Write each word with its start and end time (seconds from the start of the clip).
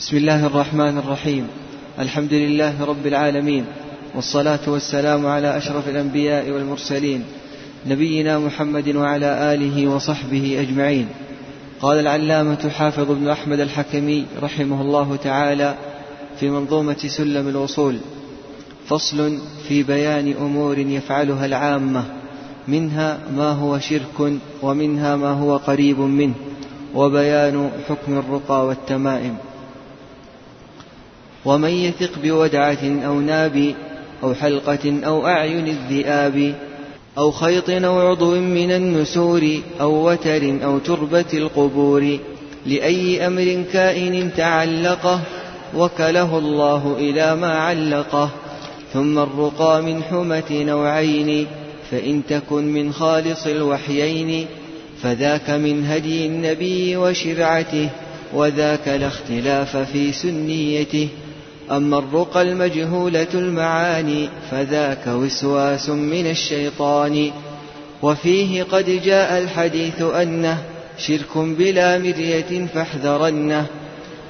بسم 0.00 0.16
الله 0.16 0.46
الرحمن 0.46 0.98
الرحيم. 0.98 1.46
الحمد 1.98 2.32
لله 2.32 2.84
رب 2.84 3.06
العالمين 3.06 3.64
والصلاة 4.14 4.60
والسلام 4.66 5.26
على 5.26 5.56
أشرف 5.56 5.88
الأنبياء 5.88 6.50
والمرسلين 6.50 7.24
نبينا 7.86 8.38
محمد 8.38 8.96
وعلى 8.96 9.54
آله 9.54 9.88
وصحبه 9.88 10.60
أجمعين. 10.60 11.08
قال 11.80 11.98
العلامة 11.98 12.68
حافظ 12.68 13.10
بن 13.10 13.28
أحمد 13.28 13.60
الحكمي 13.60 14.26
رحمه 14.42 14.80
الله 14.82 15.16
تعالى 15.16 15.74
في 16.40 16.50
منظومة 16.50 16.98
سلم 17.16 17.48
الوصول 17.48 17.96
فصل 18.88 19.38
في 19.68 19.82
بيان 19.82 20.34
أمور 20.40 20.78
يفعلها 20.78 21.46
العامة 21.46 22.04
منها 22.68 23.18
ما 23.36 23.52
هو 23.52 23.78
شرك 23.78 24.32
ومنها 24.62 25.16
ما 25.16 25.30
هو 25.30 25.56
قريب 25.56 25.98
منه 26.00 26.34
وبيان 26.94 27.70
حكم 27.88 28.18
الرقى 28.18 28.66
والتمائم. 28.66 29.36
ومن 31.44 31.70
يثق 31.70 32.10
بودعة 32.22 33.00
أو 33.06 33.20
ناب 33.20 33.74
أو 34.22 34.34
حلقة 34.34 35.00
أو 35.06 35.26
أعين 35.26 35.68
الذئاب 35.68 36.54
أو 37.18 37.30
خيط 37.30 37.70
أو 37.70 38.00
عضو 38.00 38.34
من 38.34 38.72
النسور 38.72 39.60
أو 39.80 40.10
وتر 40.10 40.58
أو 40.64 40.78
تربة 40.78 41.24
القبور 41.34 42.18
لأي 42.66 43.26
أمر 43.26 43.64
كائن 43.72 44.30
تعلقه 44.36 45.20
وكله 45.76 46.38
الله 46.38 46.96
إلى 46.98 47.36
ما 47.36 47.58
علقه 47.58 48.30
ثم 48.92 49.18
الرقى 49.18 49.82
من 49.82 50.02
حمة 50.02 50.50
نوعين 50.50 51.46
فإن 51.90 52.22
تكن 52.28 52.64
من 52.64 52.92
خالص 52.92 53.46
الوحيين 53.46 54.46
فذاك 55.02 55.50
من 55.50 55.86
هدي 55.86 56.26
النبي 56.26 56.96
وشرعته 56.96 57.88
وذاك 58.34 58.88
لا 58.88 59.06
اختلاف 59.06 59.76
في 59.76 60.12
سنيته 60.12 61.08
أما 61.70 61.98
الرقى 61.98 62.42
المجهولة 62.42 63.26
المعاني 63.34 64.28
فذاك 64.50 65.06
وسواس 65.06 65.88
من 65.88 66.30
الشيطان. 66.30 67.30
وفيه 68.02 68.62
قد 68.62 69.00
جاء 69.04 69.38
الحديث 69.38 70.02
أنه 70.02 70.58
شرك 70.98 71.38
بلا 71.38 71.98
مرية 71.98 72.66
فاحذرنه. 72.74 73.66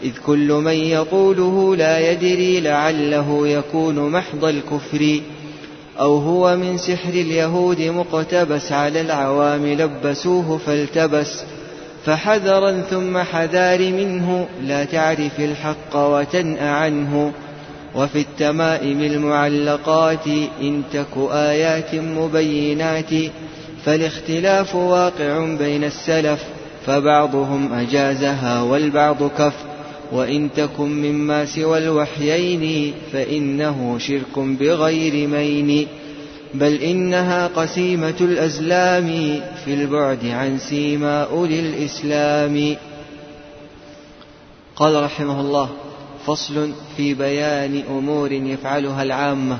إذ 0.03 0.13
كل 0.27 0.53
من 0.53 0.73
يقوله 0.73 1.77
لا 1.77 2.13
يدري 2.13 2.61
لعله 2.61 3.49
يكون 3.49 4.11
محض 4.11 4.45
الكفر. 4.45 5.21
أو 6.01 6.17
هو 6.17 6.57
من 6.57 6.79
سحر 6.79 7.11
اليهود 7.11 7.81
مقتبس 7.81 8.73
على 8.73 9.01
العوام 9.01 9.67
لبسوه 9.67 10.61
فالتبس. 10.67 11.43
فحذرا 12.05 12.81
ثم 12.81 13.19
حذار 13.19 13.93
منه. 13.93 14.49
لا 14.63 14.85
تعرف 14.85 15.41
الحق 15.41 15.97
وتنأ 15.97 16.71
عنه. 16.71 17.33
وفي 17.95 18.21
التمائم 18.21 19.01
المعلقات 19.01 20.27
إن 20.63 20.83
تك 20.93 21.31
آيات 21.33 21.95
مبينات. 21.95 23.11
فالاختلاف 23.85 24.75
واقع 24.75 25.55
بين 25.59 25.85
السلف 25.85 26.45
فبعضهم 26.87 27.73
أجازها 27.73 28.63
والبعض 28.63 29.23
كف. 29.39 29.55
وإن 30.13 30.49
تكن 30.57 30.89
مما 30.89 31.45
سوى 31.45 31.79
الوحيين 31.79 32.93
فإنه 33.13 33.99
شرك 33.99 34.39
بغير 34.39 35.29
مين. 35.29 35.87
بل 36.55 36.75
إنها 36.75 37.47
قسيمة 37.47 38.17
الأزلام 38.21 39.07
في 39.65 39.75
البعد 39.75 40.27
عن 40.27 40.59
سيما 40.59 41.25
أولي 41.25 41.61
الإسلام. 41.61 42.77
قال 44.77 45.05
رحمه 45.05 45.41
الله 45.41 45.69
فصل 46.27 46.73
في 46.97 47.15
بيان 47.15 47.83
أمور 47.91 48.33
يفعلها 48.33 49.03
العامة 49.03 49.59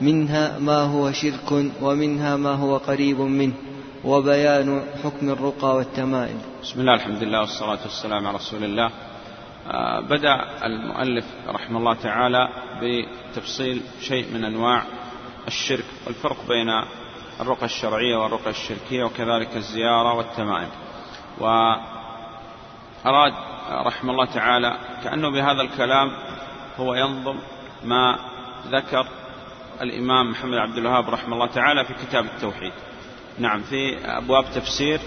منها 0.00 0.58
ما 0.58 0.78
هو 0.82 1.12
شرك 1.12 1.70
ومنها 1.82 2.36
ما 2.36 2.50
هو 2.54 2.76
قريب 2.76 3.20
منه 3.20 3.52
وبيان 4.04 4.82
حكم 5.04 5.30
الرقى 5.30 5.76
والتمائم. 5.76 6.38
بسم 6.62 6.80
الله 6.80 6.94
الحمد 6.94 7.22
لله 7.22 7.40
والصلاة 7.40 7.78
والسلام 7.84 8.26
على 8.26 8.36
رسول 8.36 8.64
الله. 8.64 8.90
آه، 9.70 10.00
بدأ 10.00 10.36
المؤلف 10.64 11.24
رحمه 11.48 11.78
الله 11.78 11.94
تعالى 11.94 12.48
بتفصيل 12.82 13.80
شيء 14.00 14.26
من 14.34 14.44
أنواع 14.44 14.82
الشرك 15.48 15.84
والفرق 16.06 16.36
بين 16.48 16.68
الرقى 17.40 17.64
الشرعية 17.64 18.16
والرقى 18.16 18.50
الشركية 18.50 19.04
وكذلك 19.04 19.56
الزيارة 19.56 20.14
والتمائم. 20.14 20.68
وأراد 21.38 23.32
رحمه 23.70 24.12
الله 24.12 24.24
تعالى 24.24 24.78
كأنه 25.04 25.30
بهذا 25.30 25.62
الكلام 25.62 26.12
هو 26.76 26.94
ينظم 26.94 27.38
ما 27.84 28.18
ذكر 28.66 29.06
الإمام 29.80 30.30
محمد 30.30 30.58
عبد 30.58 30.78
الوهاب 30.78 31.10
رحمه 31.10 31.34
الله 31.34 31.46
تعالى 31.46 31.84
في 31.84 31.94
كتاب 31.94 32.24
التوحيد. 32.24 32.72
نعم 33.38 33.62
في 33.62 33.98
أبواب 34.04 34.44
تفسير 34.54 35.00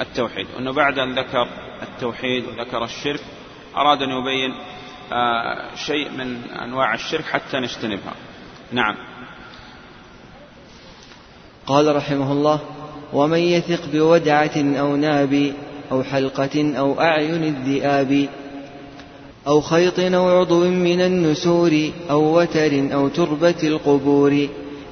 التوحيد. 0.00 0.46
أنه 0.58 0.72
بعد 0.72 0.98
أن 0.98 1.18
ذكر 1.18 1.48
التوحيد 1.82 2.44
وذكر 2.48 2.84
الشرك 2.84 3.20
أراد 3.76 4.02
أن 4.02 4.10
يبين 4.10 4.54
آه، 5.12 5.74
شيء 5.74 6.10
من 6.10 6.50
أنواع 6.50 6.94
الشرك 6.94 7.24
حتى 7.24 7.60
نجتنبها. 7.60 8.14
نعم. 8.72 8.96
قال 11.66 11.96
رحمه 11.96 12.32
الله 12.32 12.60
ومن 13.12 13.38
يثق 13.38 13.80
بودعة 13.92 14.56
أو 14.56 14.96
ناب 14.96 15.52
أو 15.92 16.02
حلقة 16.02 16.78
أو 16.78 17.00
أعين 17.00 17.44
الذئاب 17.44 18.28
أو 19.46 19.60
خيط 19.60 20.00
أو 20.00 20.40
عضو 20.40 20.64
من 20.64 21.00
النسور 21.00 21.90
أو 22.10 22.40
وتر 22.40 22.88
أو 22.92 23.08
تربة 23.08 23.54
القبور 23.62 24.48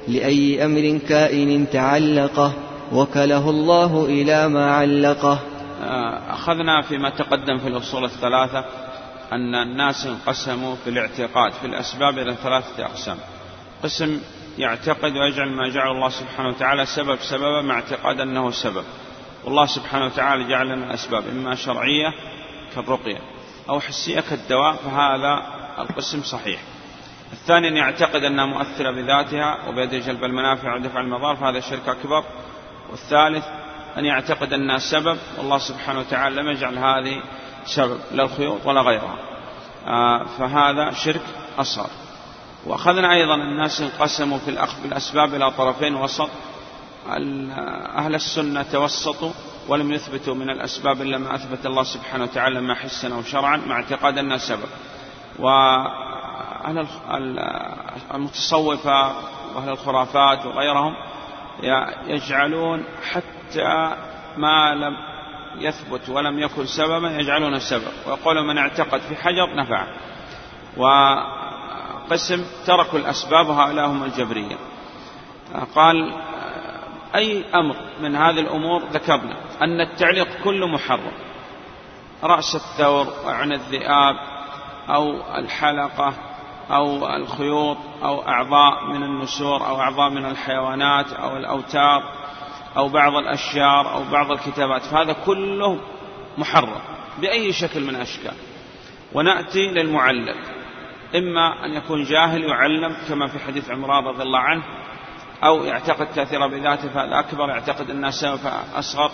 لأي 0.07 0.65
أمر 0.65 0.99
كائن 1.07 1.69
تعلقه 1.69 2.53
وكله 2.93 3.49
الله 3.49 4.05
إلى 4.05 4.47
ما 4.47 4.71
علقه. 4.71 5.39
آه، 5.83 6.33
أخذنا 6.33 6.81
فيما 6.81 7.09
تقدم 7.09 7.57
في 7.57 7.67
الأصول 7.67 8.05
الثلاثة 8.05 8.65
أن 9.31 9.55
الناس 9.55 10.05
انقسموا 10.05 10.75
في 10.83 10.89
الاعتقاد 10.89 11.51
في 11.51 11.67
الأسباب 11.67 12.17
إلى 12.17 12.35
ثلاثة 12.43 12.85
أقسام. 12.85 13.17
قسم 13.83 14.19
يعتقد 14.59 15.17
ويجعل 15.17 15.49
ما 15.49 15.69
جعل 15.69 15.91
الله 15.91 16.09
سبحانه 16.09 16.49
وتعالى 16.49 16.85
سبب 16.85 17.17
سببا 17.19 17.61
مع 17.61 17.75
اعتقاد 17.75 18.19
أنه 18.19 18.51
سبب. 18.51 18.83
والله 19.43 19.65
سبحانه 19.65 20.05
وتعالى 20.05 20.43
جعل 20.43 20.67
لنا 20.67 20.93
أسباب 20.93 21.27
إما 21.27 21.55
شرعية 21.55 22.13
كالرقية 22.75 23.19
أو 23.69 23.79
حسية 23.79 24.19
كالدواء 24.19 24.73
فهذا 24.73 25.43
القسم 25.79 26.21
صحيح. 26.21 26.59
الثاني 27.33 27.67
أن 27.67 27.77
يعتقد 27.77 28.23
أنها 28.23 28.45
مؤثرة 28.45 28.91
بذاتها 28.91 29.67
وبيد 29.67 29.95
جلب 29.95 30.23
المنافع 30.23 30.75
ودفع 30.75 31.01
المضار 31.01 31.35
فهذا 31.35 31.59
شرك 31.59 31.89
أكبر. 31.89 32.23
والثالث 32.89 33.45
أن 33.97 34.05
يعتقد 34.05 34.53
أنها 34.53 34.77
سبب 34.77 35.17
والله 35.37 35.57
سبحانه 35.57 35.99
وتعالى 35.99 36.41
لم 36.41 36.49
يجعل 36.49 36.77
هذه 36.77 37.21
سبب 37.65 37.99
لا 38.11 38.23
الخيوط 38.23 38.65
ولا 38.65 38.81
غيرها. 38.81 39.15
آه، 39.87 40.23
فهذا 40.23 40.91
شرك 40.91 41.23
أصغر. 41.57 42.08
وأخذنا 42.65 43.13
أيضا 43.13 43.35
الناس 43.35 43.81
انقسموا 43.81 44.37
في 44.37 44.49
الأخذ 44.49 44.83
بالأسباب 44.83 45.33
إلى 45.33 45.51
طرفين 45.51 45.95
وسط. 45.95 46.29
أهل 47.97 48.15
السنة 48.15 48.63
توسطوا 48.63 49.31
ولم 49.67 49.91
يثبتوا 49.91 50.35
من 50.35 50.49
الأسباب 50.49 51.01
إلا 51.01 51.17
ما 51.17 51.35
أثبت 51.35 51.65
الله 51.65 51.83
سبحانه 51.83 52.23
وتعالى 52.23 52.61
ما 52.61 52.75
حسا 52.75 53.13
أو 53.13 53.23
شرعا 53.23 53.57
مع 53.57 53.75
اعتقاد 53.75 54.17
أنها 54.17 54.37
سبب. 54.37 54.69
وأهل 55.39 56.87
المتصوفة 58.13 59.07
وأهل 59.55 59.69
الخرافات 59.69 60.45
وغيرهم 60.45 60.93
يجعلون 62.07 62.83
حتى 63.11 63.95
ما 64.37 64.75
لم 64.75 64.93
يثبت 65.59 66.09
ولم 66.09 66.39
يكن 66.39 66.65
سببا 66.65 67.09
يجعلونه 67.19 67.59
سبب. 67.59 67.91
ويقول 68.07 68.47
من 68.47 68.57
اعتقد 68.57 69.01
في 69.01 69.15
حجر 69.15 69.55
نفع. 69.55 69.87
وقسم 72.09 72.45
تركوا 72.65 72.99
الأسباب 72.99 73.49
وهؤلاء 73.49 73.87
هم 73.87 74.03
الجبرية. 74.03 74.57
قال 75.75 76.13
أي 77.15 77.45
أمر 77.55 77.75
من 78.01 78.15
هذه 78.15 78.39
الأمور 78.39 78.83
ذكرنا؟ 78.83 79.35
أن 79.61 79.81
التعليق 79.81 80.27
كله 80.43 80.67
محرم. 80.67 81.11
رأس 82.23 82.55
الثور 82.55 83.07
وعن 83.25 83.51
الذئاب 83.51 84.15
أو 84.89 85.35
الحلقة 85.37 86.13
أو 86.71 87.15
الخيوط 87.15 87.77
أو 88.03 88.27
أعضاء 88.27 88.85
من 88.93 89.03
النسور 89.03 89.67
أو 89.67 89.81
أعضاء 89.81 90.09
من 90.09 90.25
الحيوانات 90.25 91.13
أو 91.13 91.37
الأوتار 91.37 92.03
أو 92.77 92.89
بعض 92.89 93.15
الأشجار 93.15 93.93
أو 93.93 94.03
بعض 94.11 94.31
الكتابات. 94.31 94.81
فهذا 94.81 95.13
كله 95.13 95.79
محرم 96.37 96.81
بأي 97.21 97.53
شكل 97.53 97.83
من 97.83 97.95
الأشكال. 97.95 98.33
ونأتي 99.13 99.67
للمعلل 99.67 100.58
إما 101.15 101.65
أن 101.65 101.73
يكون 101.73 102.03
جاهل 102.03 102.43
يعلم 102.43 102.95
كما 103.09 103.27
في 103.27 103.39
حديث 103.39 103.69
عمران 103.71 104.03
رضي 104.03 104.23
الله 104.23 104.39
عنه 104.39 104.63
أو 105.43 105.63
يعتقد 105.63 106.07
تأثير 106.07 106.47
بذاته 106.47 106.89
فهذا 106.89 107.19
أكبر 107.19 107.49
يعتقد 107.49 107.89
أنها 107.89 108.11
سبب 108.11 108.39
أصغر. 108.75 109.11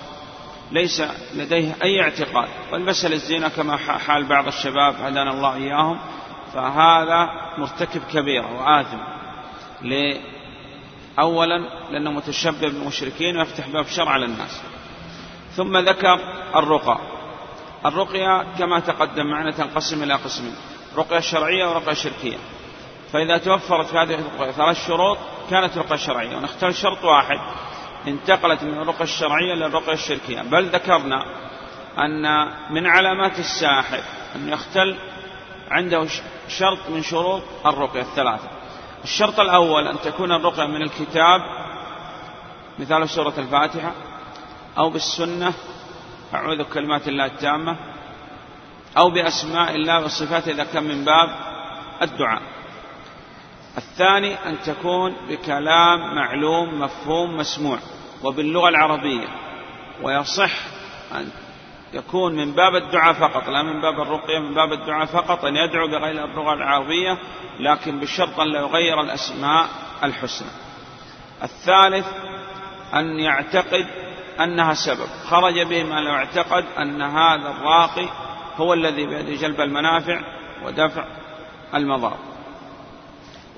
ليس 0.72 1.04
لديه 1.36 1.76
أي 1.84 2.02
اعتقاد. 2.02 2.48
بس 2.86 3.06
الزنا 3.06 3.50
كما 3.50 3.78
حال 3.78 4.24
بعض 4.24 4.48
الشباب 4.48 4.96
هدانا 4.96 5.32
الله 5.32 5.56
إياهم. 5.56 6.00
فهذا 6.54 7.30
مرتكب 7.58 8.02
كبيرة 8.14 8.54
وآثم. 8.54 8.98
أولا 11.20 11.58
لأنه 11.92 12.12
متشبه 12.12 12.60
بالمشركين 12.60 13.38
ويفتح 13.38 13.68
باب 13.68 13.86
شر 13.86 14.10
على 14.10 14.26
الناس 14.26 14.62
ثم 15.56 15.78
ذكر 15.78 16.20
الرقى. 16.56 17.00
الرقية 17.86 18.46
كما 18.58 18.80
تقدم 18.80 19.26
معنا 19.26 19.52
تنقسم 19.52 20.04
إلى 20.04 20.14
قسمين. 20.14 20.56
رقية 20.98 21.20
شرعية 21.20 21.66
ورقية 21.66 21.94
شركية. 21.94 22.38
فإذا 23.14 23.38
توفرت 23.38 23.86
في 23.86 23.98
هذه 23.98 24.14
الرقية 24.14 24.52
ثلاث 24.52 24.88
شروط 24.88 25.18
كانت 25.50 25.78
رقية 25.78 25.96
شرعية. 25.96 26.38
ونختار 26.38 26.72
شرط 26.72 27.04
واحد 27.04 27.40
انتقلت 28.08 28.64
من 28.64 28.82
الرقية 28.82 29.04
الشرعية 29.04 29.54
إلى 29.54 29.66
الرقية 29.66 29.94
الشركية. 29.94 30.42
بل 30.42 30.66
ذكرنا 30.66 31.26
أن 31.98 32.48
من 32.74 32.88
علامات 32.88 33.40
الساحر 33.40 34.00
أن 34.36 34.50
يختل 34.50 34.96
عنده 35.72 36.08
شرط 36.48 36.90
من 36.90 37.02
شروط 37.02 37.42
الرقية 37.66 38.02
الثلاثة. 38.02 38.50
الشرط 39.04 39.40
الأول 39.40 39.88
أن 39.88 40.00
تكون 40.00 40.32
الرقية 40.32 40.66
من 40.66 40.82
الكتاب 40.82 41.42
مثال 42.80 43.10
سورة 43.10 43.34
الفاتحة 43.38 43.92
أو 44.78 44.90
بالسنة 44.90 45.54
أعوذ 46.34 46.58
بكلمات 46.58 47.08
الله 47.08 47.26
التامة 47.26 47.78
أو 48.98 49.10
بأسماء 49.10 49.76
الله 49.76 50.06
وصفاته 50.06 50.52
إذا 50.52 50.64
كان 50.64 50.84
من 50.84 51.06
باب 51.06 51.30
الدعاء. 52.02 52.42
الثاني 53.78 54.34
أن 54.50 54.58
تكون 54.66 55.16
بكلام 55.30 56.16
معلوم 56.16 56.80
مفهوم 56.80 57.38
مسموع 57.38 57.80
وباللغة 58.24 58.70
العربية. 58.70 59.28
ويصح 60.02 60.52
أن 61.16 61.30
يكون 61.94 62.36
من 62.36 62.52
باب 62.52 62.76
الدعاء 62.76 63.14
فقط 63.14 63.50
لا 63.50 63.64
من 63.64 63.82
باب 63.82 64.02
الرقية 64.02 64.40
من 64.40 64.54
باب 64.54 64.74
الدعاء 64.74 65.06
فقط 65.06 65.46
أن 65.46 65.56
يدعو 65.56 65.88
بغير 65.88 66.26
اللغة 66.26 66.54
العربية 66.54 67.18
لكن 67.60 68.00
بشرط 68.00 68.40
أن 68.40 68.48
لا 68.48 68.60
يغير 68.60 69.02
الأسماء 69.02 69.68
الحسنى. 70.04 70.48
الثالث 71.44 72.06
أن 72.94 73.20
يعتقد 73.20 73.86
أنها 74.40 74.74
سبب. 74.74 75.08
خرج 75.30 75.62
به 75.62 75.84
ما 75.84 76.00
لو 76.00 76.12
اعتقد 76.12 76.66
أن 76.78 77.02
هذا 77.02 77.50
الراقي 77.50 78.08
هو 78.58 78.74
الذي 78.74 79.06
بيده 79.06 79.36
جلب 79.36 79.62
المنافع 79.62 80.22
ودفع 80.66 81.06
المضار 81.74 82.18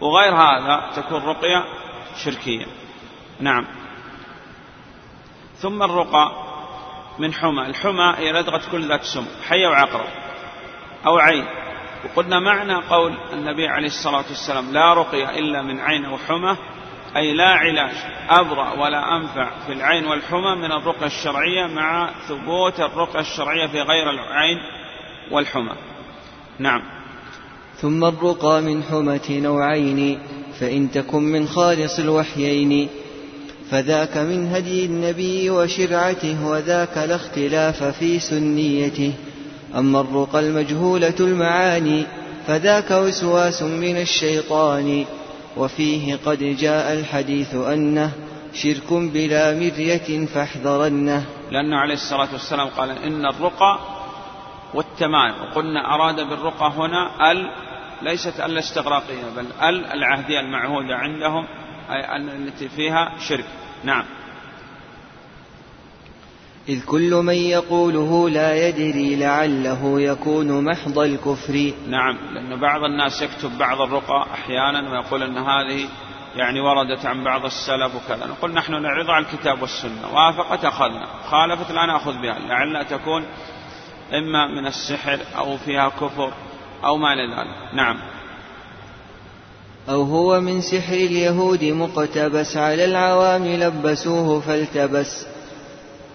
وغير 0.01 0.35
هذا 0.35 0.91
تكون 0.95 1.23
رقية 1.23 1.63
شركية. 2.23 2.65
نعم. 3.39 3.65
ثم 5.55 5.83
الرقى 5.83 6.31
من 7.19 7.33
حمى. 7.33 7.65
الحمى 7.65 8.13
هي 8.17 8.31
لدغة 8.31 8.61
كل 8.71 8.87
ذات 8.87 9.03
سم 9.03 9.25
حية 9.49 9.67
وعقرب 9.67 10.07
أو 11.05 11.17
عين. 11.17 11.45
وقلنا 12.05 12.39
معنى 12.39 12.75
قول 12.75 13.17
النبي 13.33 13.67
عليه 13.67 13.87
الصلاة 13.87 14.25
والسلام 14.29 14.73
لا 14.73 14.93
رقية 14.93 15.29
إلا 15.29 15.61
من 15.61 15.79
عين 15.79 16.05
أو 16.05 16.17
حمى 16.17 16.57
أي 17.15 17.33
لا 17.33 17.49
علاج 17.49 17.95
أبرأ 18.29 18.73
ولا 18.73 19.15
أنفع 19.15 19.49
في 19.65 19.73
العين 19.73 20.05
والحمى 20.07 20.55
من 20.55 20.71
الرقى 20.71 21.05
الشرعية 21.05 21.65
مع 21.65 22.09
ثبوت 22.27 22.79
الرقى 22.79 23.19
الشرعية 23.19 23.67
في 23.67 23.81
غير 23.81 24.09
العين 24.09 24.57
والحمى. 25.31 25.73
نعم. 26.59 26.81
ثم 27.81 28.05
الرقى 28.05 28.61
من 28.61 28.83
حمة 28.83 29.29
نوعين 29.29 30.19
فإن 30.59 30.91
تكن 30.91 31.23
من 31.23 31.47
خالص 31.47 31.99
الوحيين. 31.99 32.87
فذاك 33.71 34.17
من 34.17 34.47
هدي 34.47 34.85
النبي 34.85 35.49
وشرعته 35.49 36.47
وذاك 36.47 36.97
لا 36.97 37.15
اختلاف 37.15 37.83
في 37.83 38.19
سنيته. 38.19 39.13
أما 39.75 40.01
الرقى 40.01 40.39
المجهولة 40.39 41.15
المعاني 41.19 42.03
فذاك 42.47 42.91
وسواس 42.91 43.63
من 43.63 43.97
الشيطان. 43.97 45.05
وفيه 45.57 46.15
قد 46.25 46.43
جاء 46.43 46.93
الحديث 46.93 47.55
أنه 47.55 48.11
شرك 48.53 48.93
بلا 48.93 49.53
مرية 49.53 50.25
فاحذرنه. 50.25 51.25
لأنه 51.51 51.77
عليه 51.77 51.93
الصلاة 51.93 52.27
والسلام 52.33 52.67
قال 52.67 52.89
إن 52.89 53.25
الرقى 53.25 53.96
والتمائم. 54.73 55.41
وقلنا 55.41 55.95
أراد 55.95 56.29
بالرقى 56.29 56.71
هنا 56.77 57.31
ال 57.31 57.51
ليست 58.01 58.39
ال 58.39 58.51
الاستغراقية 58.51 59.23
بل 59.35 59.45
ال 59.63 59.85
العهدية 59.85 60.39
المعهودة 60.39 60.95
عندهم 60.95 61.47
أي 61.89 62.15
التي 62.15 62.69
فيها 62.69 63.11
شرك. 63.19 63.45
نعم. 63.83 64.05
إذ 66.69 66.85
كل 66.85 67.13
من 67.13 67.33
يقوله 67.33 68.29
لا 68.29 68.67
يدري 68.67 69.15
لعله 69.15 70.01
يكون 70.01 70.63
محض 70.63 70.99
الكفر. 70.99 71.73
نعم. 71.87 72.17
لأن 72.33 72.59
بعض 72.59 72.83
الناس 72.83 73.21
يكتب 73.21 73.57
بعض 73.57 73.81
الرقى 73.81 74.25
أحيانا 74.33 74.91
ويقول 74.91 75.23
أن 75.23 75.37
هذه 75.37 75.89
يعني 76.35 76.59
وردت 76.59 77.05
عن 77.05 77.23
بعض 77.23 77.45
السلف 77.45 77.95
وكذا. 77.95 78.27
نقول 78.27 78.53
نحن 78.53 78.81
نعرض 78.81 79.09
على 79.09 79.25
الكتاب 79.25 79.61
والسنة. 79.61 80.13
وافقت 80.13 80.65
أخذنا. 80.65 81.05
خالفت 81.05 81.71
لا 81.71 81.85
نأخذ 81.85 82.21
بها. 82.21 82.39
لعلها 82.39 82.83
تكون 82.83 83.25
إما 84.13 84.47
من 84.47 84.67
السحر 84.67 85.19
أو 85.37 85.57
فيها 85.57 85.89
كفر 85.89 86.33
أو 86.83 86.97
ما 86.97 87.13
إلى 87.13 87.35
ذلك. 87.35 87.73
نعم. 87.73 87.97
أو 89.89 90.01
هو 90.01 90.41
من 90.41 90.61
سحر 90.61 90.93
اليهود 90.93 91.63
مقتبس 91.63 92.57
على 92.57 92.85
العوام 92.85 93.45
لبسوه 93.45 94.39
فالتبس 94.39 95.25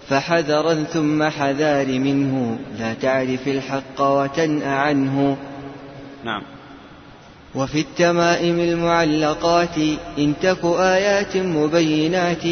فحذرا 0.09 0.83
ثم 0.83 1.23
حذار 1.23 1.87
منه. 1.87 2.59
لا 2.79 2.93
تعرف 2.93 3.47
الحق 3.47 4.01
وتنأ 4.01 4.75
عنه. 4.75 5.37
نعم. 6.23 6.41
وفي 7.55 7.79
التمائم 7.79 8.59
المعلقات 8.59 9.77
إن 10.17 10.33
تك 10.41 10.65
آيات 10.65 11.37
مبينات 11.37 12.43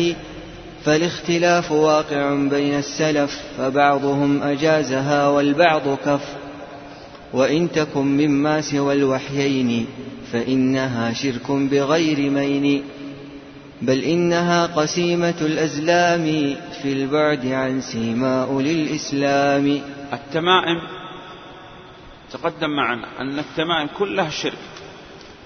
فالاختلاف 0.86 1.72
واقع 1.72 2.36
بين 2.36 2.78
السلف 2.78 3.42
فبعضهم 3.58 4.44
أجازها 4.44 5.28
والبعض 5.28 5.98
كف 6.06 6.36
وإن 7.34 7.72
تكن 7.72 8.06
مما 8.06 8.62
سوى 8.62 8.94
الوحيين 8.94 9.88
فإنها 10.32 11.14
شرك 11.14 11.52
بغير 11.52 12.30
مين 12.30 12.84
بل 13.82 14.04
إنها 14.04 14.66
قسيمة 14.66 15.42
الأزلام 15.42 16.56
في 16.82 16.94
البعد 16.94 17.46
عن 17.46 17.82
سيماء 17.82 18.60
للإسلام. 18.60 19.82
التمائم 20.14 20.82
تقدم 22.32 22.70
معنا 22.70 23.08
أن 23.22 23.40
التمائم 23.40 23.88
كلها 23.98 24.30
شرك. 24.30 24.58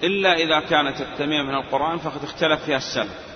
إلا 0.04 0.34
إذا 0.34 0.60
كانت 0.60 1.02
التميم 1.02 1.46
من 1.46 1.56
القرآن 1.56 1.98
فقد 1.98 2.24
اختلف 2.24 2.64
فيها 2.66 2.78
السلف. 2.78 3.35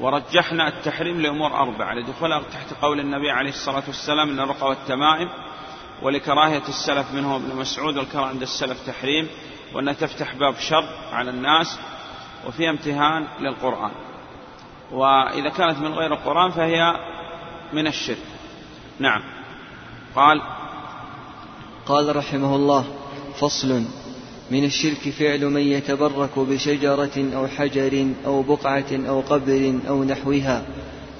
ورجحنا 0.00 0.68
التحريم 0.68 1.20
لأمور 1.20 1.54
أربعة. 1.54 1.94
لدخولها 1.94 2.42
تحت 2.52 2.74
قول 2.82 3.00
النبي 3.00 3.30
عليه 3.30 3.50
الصلاة 3.50 3.82
والسلام 3.86 4.28
أن 4.28 4.40
الرقى 4.40 4.68
والتمائم 4.68 5.28
ولكراهية 6.02 6.62
السلف 6.68 7.12
منه 7.12 7.36
ابن 7.36 7.56
مسعود 7.56 7.96
والكراهة 7.96 8.26
عند 8.26 8.42
السلف 8.42 8.86
تحريم 8.86 9.28
وأنها 9.74 9.92
تفتح 9.92 10.34
باب 10.34 10.54
شر 10.58 10.88
على 11.12 11.30
الناس 11.30 11.78
وفيها 12.46 12.70
امتهان 12.70 13.26
للقرآن. 13.40 13.92
وإذا 14.92 15.48
كانت 15.48 15.78
من 15.78 15.92
غير 15.92 16.12
القرآن 16.12 16.50
فهي 16.50 17.00
من 17.72 17.86
الشرك. 17.86 18.26
نعم. 18.98 19.22
قال 20.16 20.42
قال 21.86 22.16
رحمه 22.16 22.56
الله 22.56 22.84
فصل. 23.40 23.84
من 24.50 24.64
الشرك 24.64 25.08
فعل 25.18 25.44
من 25.46 25.60
يتبرك 25.60 26.38
بشجرة 26.38 27.30
أو 27.36 27.46
حجر 27.46 28.06
أو 28.26 28.42
بقعة 28.42 29.08
أو 29.08 29.20
قبر 29.20 29.74
أو 29.88 30.04
نحوها. 30.04 30.62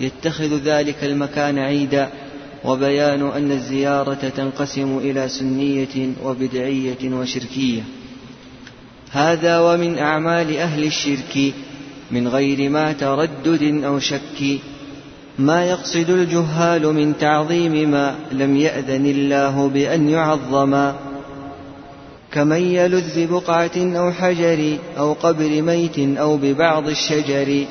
يتخذ 0.00 0.56
ذلك 0.64 1.04
المكان 1.04 1.58
عيدا. 1.58 2.10
وبيان 2.64 3.28
أن 3.30 3.52
الزيارة 3.52 4.32
تنقسم 4.36 4.98
إلى 4.98 5.28
سنية 5.28 6.12
وبدعية 6.24 7.14
وشركية. 7.14 7.82
هذا 9.10 9.58
ومن 9.58 9.98
أعمال 9.98 10.56
أهل 10.56 10.84
الشرك 10.84 11.54
من 12.10 12.28
غير 12.28 12.70
ما 12.70 12.92
تردد 12.92 13.84
أو 13.84 13.98
شك. 13.98 14.60
ما 15.38 15.64
يقصد 15.64 16.10
الجهال 16.10 16.94
من 16.94 17.18
تعظيم 17.18 17.90
ما 17.90 18.14
لم 18.32 18.56
يأذن 18.56 19.06
الله 19.06 19.68
بأن 19.68 20.08
يعظما 20.08 21.05
كمن 22.36 22.62
يلذ 22.62 23.26
بقعة 23.26 23.70
أو 23.76 24.12
حجر 24.12 24.76
أو 24.98 25.12
قبر 25.12 25.62
ميت 25.62 25.98
أو 26.18 26.36
ببعض 26.36 26.88
الشجر. 26.88 27.64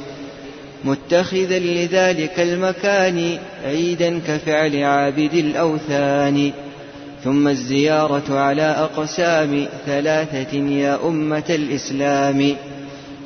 متخذا 0.84 1.60
لذلك 1.60 2.40
المكان 2.40 3.38
عيدا 3.66 4.20
كفعل 4.28 4.84
عابد 4.84 5.34
الأوثان. 5.34 6.52
ثم 7.24 7.48
الزيارة 7.48 8.40
على 8.40 8.62
أقسام 8.62 9.66
ثلاثة 9.86 10.58
يا 10.58 11.00
أمة 11.08 11.44
الإسلام. 11.50 12.56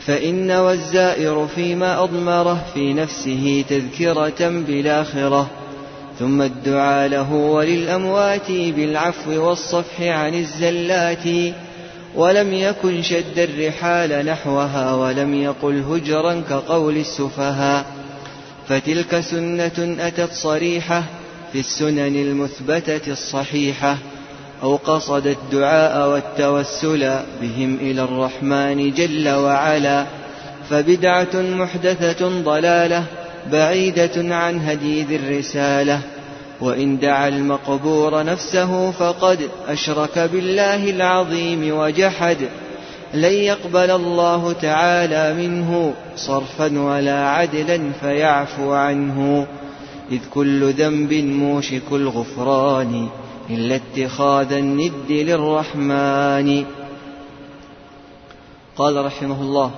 فإن 0.05 0.51
والزائر 0.51 1.47
فيما 1.55 2.03
أضمره 2.03 2.65
في 2.73 2.93
نفسه 2.93 3.63
تذكرة 3.69 4.49
بالآخرة. 4.67 5.49
ثم 6.19 6.41
الدعاء 6.41 7.09
له 7.09 7.33
وللأموات 7.33 8.51
بالعفو 8.51 9.49
والصفح 9.49 10.01
عن 10.01 10.33
الزلات 10.33 11.53
ولم 12.15 12.53
يكن 12.53 13.01
شد 13.01 13.39
الرحال 13.39 14.25
نحوها 14.25 14.93
ولم 14.93 15.33
يقل 15.33 15.79
هجرا 15.79 16.43
كقول 16.49 16.97
السفهاء 16.97 17.85
فتلك 18.67 19.19
سنة 19.19 19.97
أتت 19.99 20.33
صريحة 20.33 21.03
في 21.53 21.59
السنن 21.59 22.15
المثبتة 22.15 23.11
الصحيحة 23.11 23.97
أو 24.63 24.75
قصد 24.75 25.27
الدعاء 25.27 26.09
والتوسل 26.09 27.19
بهم 27.41 27.75
إلى 27.81 28.03
الرحمن 28.03 28.91
جل 28.93 29.29
وعلا 29.29 30.05
فبدعة 30.69 31.35
محدثة 31.35 32.41
ضلالة 32.41 33.03
بعيدة 33.51 34.35
عن 34.35 34.59
هدي 34.59 35.03
ذي 35.03 35.15
الرسالة 35.15 36.01
وإن 36.61 36.99
دعا 36.99 37.27
المقبور 37.27 38.23
نفسه 38.23 38.91
فقد 38.91 39.49
أشرك 39.67 40.19
بالله 40.19 40.89
العظيم 40.89 41.77
وجحد. 41.77 42.37
لن 43.13 43.33
يقبل 43.33 43.91
الله 43.91 44.53
تعالى 44.53 45.47
منه 45.47 45.93
صرفا 46.15 46.79
ولا 46.79 47.29
عدلا 47.29 47.91
فيعفو 48.01 48.71
عنه. 48.71 49.47
إذ 50.11 50.19
كل 50.33 50.73
ذنب 50.73 51.13
موشك 51.13 51.91
الغفران 51.91 53.07
إلا 53.49 53.75
اتخاذ 53.75 54.51
الند 54.51 55.09
للرحمن. 55.09 56.63
قال 58.77 59.05
رحمه 59.05 59.41
الله 59.41 59.71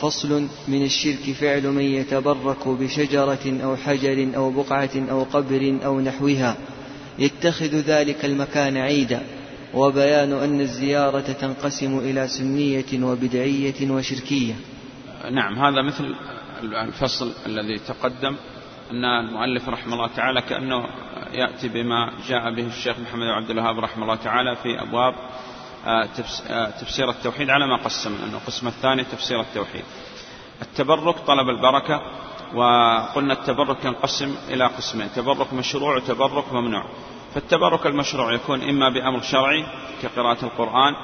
فصل 0.00 0.48
من 0.68 0.84
الشرك 0.84 1.32
فعل 1.40 1.66
من 1.66 1.82
يتبرك 1.82 2.68
بشجرة 2.68 3.60
أو 3.64 3.76
حجر 3.76 4.36
أو 4.36 4.50
بقعة 4.50 4.90
أو 5.10 5.22
قبر 5.22 5.78
أو 5.84 6.00
نحوها. 6.00 6.56
يتخذ 7.18 7.74
ذلك 7.74 8.24
المكان 8.24 8.76
عيدا. 8.76 9.22
وبيان 9.74 10.32
أن 10.32 10.60
الزيارة 10.60 11.32
تنقسم 11.40 11.98
إلى 11.98 12.28
سنية 12.28 13.04
وبدعية 13.04 13.90
وشركية. 13.90 14.54
نعم 15.32 15.58
هذا 15.58 15.82
مثل 15.82 16.14
الفصل 16.62 17.32
الذي 17.46 17.78
تقدم 17.78 18.36
أن 18.90 19.04
المؤلف 19.04 19.68
رحمه 19.68 19.94
الله 19.94 20.08
تعالى 20.16 20.42
كأنه 20.42 20.84
يأتي 21.32 21.68
بما 21.68 22.12
جاء 22.28 22.54
به 22.54 22.66
الشيخ 22.66 22.98
محمد 22.98 23.20
بن 23.20 23.28
عبد 23.28 23.50
الوهاب 23.50 23.78
رحمه 23.78 24.02
الله 24.02 24.14
تعالى 24.14 24.56
في 24.56 24.82
أبواب 24.82 25.14
تفسير 26.80 27.10
التوحيد 27.10 27.50
على 27.50 27.66
ما 27.66 27.76
قسم 27.76 28.16
لأنه 28.20 28.36
القسم 28.36 28.66
الثاني 28.68 29.04
تفسير 29.04 29.40
التوحيد. 29.40 29.84
التبرك 30.62 31.16
طلب 31.26 31.48
البركة 31.48 32.00
وقلنا 32.54 33.32
التبرك 33.32 33.84
ينقسم 33.84 34.36
إلى 34.48 34.66
قسمين 34.66 35.12
تبرك 35.12 35.52
مشروع 35.52 35.96
وتبرك 35.96 36.52
ممنوع. 36.52 36.84
فالتبرك 37.34 37.86
المشروع 37.86 38.32
يكون 38.32 38.62
إما 38.62 38.88
بأمر 38.88 39.20
شرعي 39.22 39.66
كقراءة 40.02 40.44
القرآن 40.44 40.94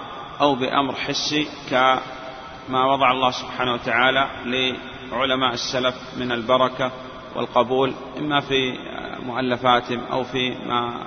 أو 0.41 0.55
بأمر 0.55 0.95
حسي 0.95 1.49
كما 1.71 2.85
وضع 2.85 3.11
الله 3.11 3.31
سبحانه 3.31 3.73
وتعالى 3.75 4.29
لعلماء 4.45 5.53
السلف 5.53 5.95
من 6.17 6.33
البركة 6.33 6.93
والقبول 7.37 7.95
إما 8.19 8.41
في 8.41 8.79
مؤلفاتهم 9.23 10.05
أو 10.13 10.25
في 10.25 10.51
ما 10.51 11.07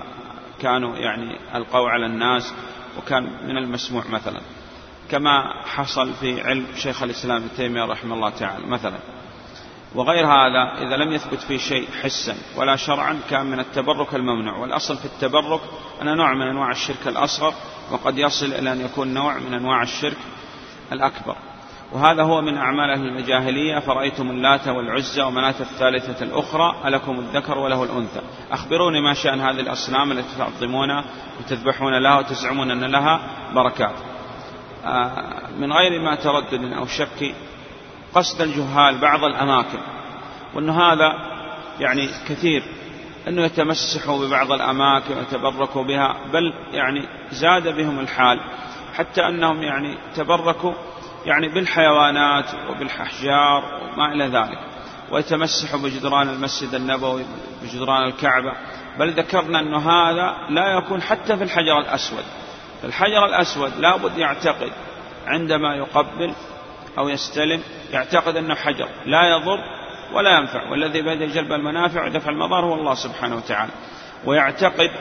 كانوا 0.62 0.96
يعني 0.98 1.38
ألقوا 1.56 1.90
على 1.90 2.06
الناس. 2.06 2.54
وكان 2.98 3.24
من 3.24 3.58
المسموع 3.58 4.04
مثلا. 4.10 4.42
كما 5.12 5.64
حصل 5.66 6.14
في 6.14 6.42
علم 6.42 6.68
شيخ 6.76 7.04
الإسلام 7.04 7.38
ابن 7.38 7.50
تيمية 7.58 7.86
رحمه 7.86 8.16
الله 8.16 8.30
تعالى 8.30 8.66
مثلا. 8.66 8.98
وغير 9.96 10.26
هذا 10.26 10.88
إذا 10.88 10.98
لم 10.98 11.12
يثبت 11.12 11.40
فيه 11.40 11.58
شيء 11.58 11.88
حسا 12.04 12.36
ولا 12.56 12.76
شرعا 12.76 13.20
كان 13.30 13.46
من 13.46 13.60
التبرك 13.60 14.16
الممنوع. 14.16 14.58
والأصل 14.58 14.98
في 14.98 15.06
التبرك 15.06 15.62
أن 16.02 16.18
نوع 16.18 16.34
من 16.34 16.48
أنواع 16.48 16.72
الشرك 16.72 17.08
الأصغر 17.08 17.54
وقد 17.92 18.18
يصل 18.18 18.46
إلى 18.46 18.72
أن 18.72 18.82
يكون 18.82 19.14
نوع 19.14 19.38
من 19.38 19.54
أنواع 19.54 19.84
الشرك 19.84 20.18
الأكبر. 20.92 21.36
وهذا 21.92 22.24
هو 22.24 22.42
من 22.42 22.58
أعمال 22.58 22.90
أهل 22.90 23.18
الجاهلية 23.18 23.80
فرأيتم 23.80 24.30
اللات 24.30 24.68
والعزى 24.68 25.22
ومناة 25.22 25.56
الثالثة 25.60 26.26
الأخرى 26.26 26.76
ألكم 26.86 27.20
الذكر 27.20 27.58
وله 27.58 27.84
الأنثى. 27.84 28.22
أخبروني 28.52 29.02
ما 29.02 29.14
شأن 29.14 29.42
هذه 29.42 29.60
الأصنام 29.60 30.12
التي 30.12 30.38
تعظمونها 30.38 31.04
وتذبحون 31.40 31.98
لها 32.04 32.20
وتزعمون 32.20 32.72
أن 32.72 32.84
لها 32.84 33.20
بركات. 33.56 33.96
آه، 34.86 35.50
من 35.58 35.74
غير 35.74 36.02
ما 36.02 36.16
تردد 36.16 36.74
أو 36.74 36.86
شك 36.86 37.36
قصد 38.16 38.42
الجهال 38.42 38.98
بعض 38.98 39.24
الأماكن. 39.24 39.80
وأن 40.56 40.70
هذا 40.70 41.14
يعني 41.80 42.10
كثير 42.28 42.64
أنه 43.28 43.42
يتمسحوا 43.42 44.26
ببعض 44.26 44.52
الأماكن 44.52 45.18
ويتبركوا 45.18 45.84
بها 45.84 46.16
بل 46.34 46.54
يعني 46.72 47.08
زاد 47.32 47.76
بهم 47.76 48.00
الحال. 48.00 48.40
حتى 48.94 49.28
أنهم 49.28 49.64
يعني 49.64 49.98
تبركوا 50.16 50.74
يعني 51.26 51.50
بالحيوانات 51.50 52.46
وبالأحجار 52.70 53.82
وما 53.84 54.14
إلى 54.14 54.26
ذلك 54.26 54.60
ويتمسحوا 55.12 55.80
بجدران 55.80 56.30
المسجد 56.30 56.74
النبوي 56.74 57.26
بجدران 57.64 58.04
الكعبة. 58.04 58.54
بل 59.00 59.12
ذكرنا 59.12 59.60
أن 59.60 59.74
هذا 59.74 60.36
لا 60.50 60.78
يكون 60.78 61.02
حتى 61.02 61.38
في 61.38 61.44
الحجر 61.44 61.80
الأسود. 61.80 62.24
الحجر 62.84 63.26
الأسود 63.26 63.72
لابد 63.80 64.18
يعتقد 64.18 64.72
عندما 65.28 65.76
يقبل 65.76 66.34
أو 66.98 67.10
يستلم 67.10 67.62
يعتقد 67.92 68.38
أنه 68.38 68.56
حجر 68.56 68.88
لا 69.06 69.30
يضر 69.30 69.60
ولا 70.14 70.40
ينفع. 70.40 70.70
والذي 70.72 71.02
بيده 71.02 71.26
جلب 71.26 71.52
المنافع 71.52 72.06
ودفع 72.06 72.30
المضار 72.30 72.66
هو 72.66 72.74
الله 72.74 72.94
سبحانه 72.94 73.36
وتعالى. 73.36 73.72
ويعتقد 74.26 74.92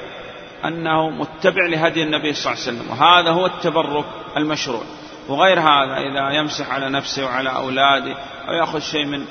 أنه 0.65 1.11
متبع 1.11 1.67
لهدي 1.67 2.03
النبي 2.03 2.33
صلى 2.33 2.53
الله 2.53 2.65
عليه 2.65 2.79
وسلم 2.79 2.91
وهذا 2.91 3.31
هو 3.31 3.47
التبرك 3.47 4.05
المشروع. 4.37 4.83
وغير 5.29 5.61
هذا 5.61 5.97
إذا 5.97 6.31
يمسح 6.31 6.71
على 6.71 6.89
نفسه 6.91 7.25
وعلى 7.25 7.51
أولاده 7.51 8.17
أو 8.49 8.55
يأخذ 8.55 8.79
شيء 8.79 9.07
من 9.07 9.25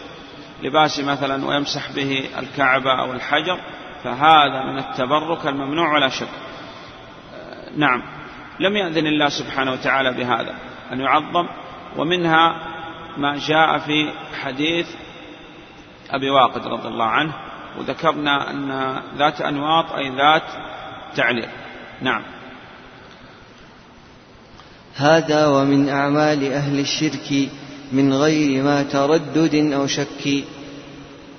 لباسه 0.64 1.06
مثلا 1.06 1.46
ويمسح 1.46 1.92
به 1.92 2.30
الكعبة 2.40 3.00
أو 3.00 3.12
الحجر 3.14 3.60
فهذا 4.04 4.64
من 4.64 4.78
التبرك 4.78 5.48
الممنوع 5.48 5.94
ولا 5.94 6.10
شك. 6.10 6.28
نعم. 7.78 8.04
لم 8.60 8.76
يأذن 8.76 9.08
الله 9.08 9.30
سبحانه 9.30 9.72
وتعالى 9.72 10.14
بهذا 10.14 10.56
أن 10.92 11.00
يعظم 11.00 11.48
ومنها 11.98 12.56
ما 13.18 13.36
جاء 13.48 13.78
في 13.78 14.12
حديث 14.44 14.88
أبي 16.10 16.30
واقد 16.30 16.68
رضي 16.68 16.88
الله 16.88 17.06
عنه 17.06 17.34
وذكرنا 17.78 18.50
أن 18.52 19.02
ذات 19.18 19.42
أنواط 19.42 19.92
أي 19.94 20.10
ذات 20.10 20.44
تعليق. 21.16 21.50
نعم. 22.02 22.37
هذا 24.98 25.48
ومن 25.48 25.90
أعمال 25.90 26.54
أهل 26.54 26.80
الشرك 26.80 27.50
من 27.92 28.14
غير 28.14 28.64
ما 28.64 28.84
تردد 28.84 29.56
أو 29.74 29.88
شك. 29.88 30.44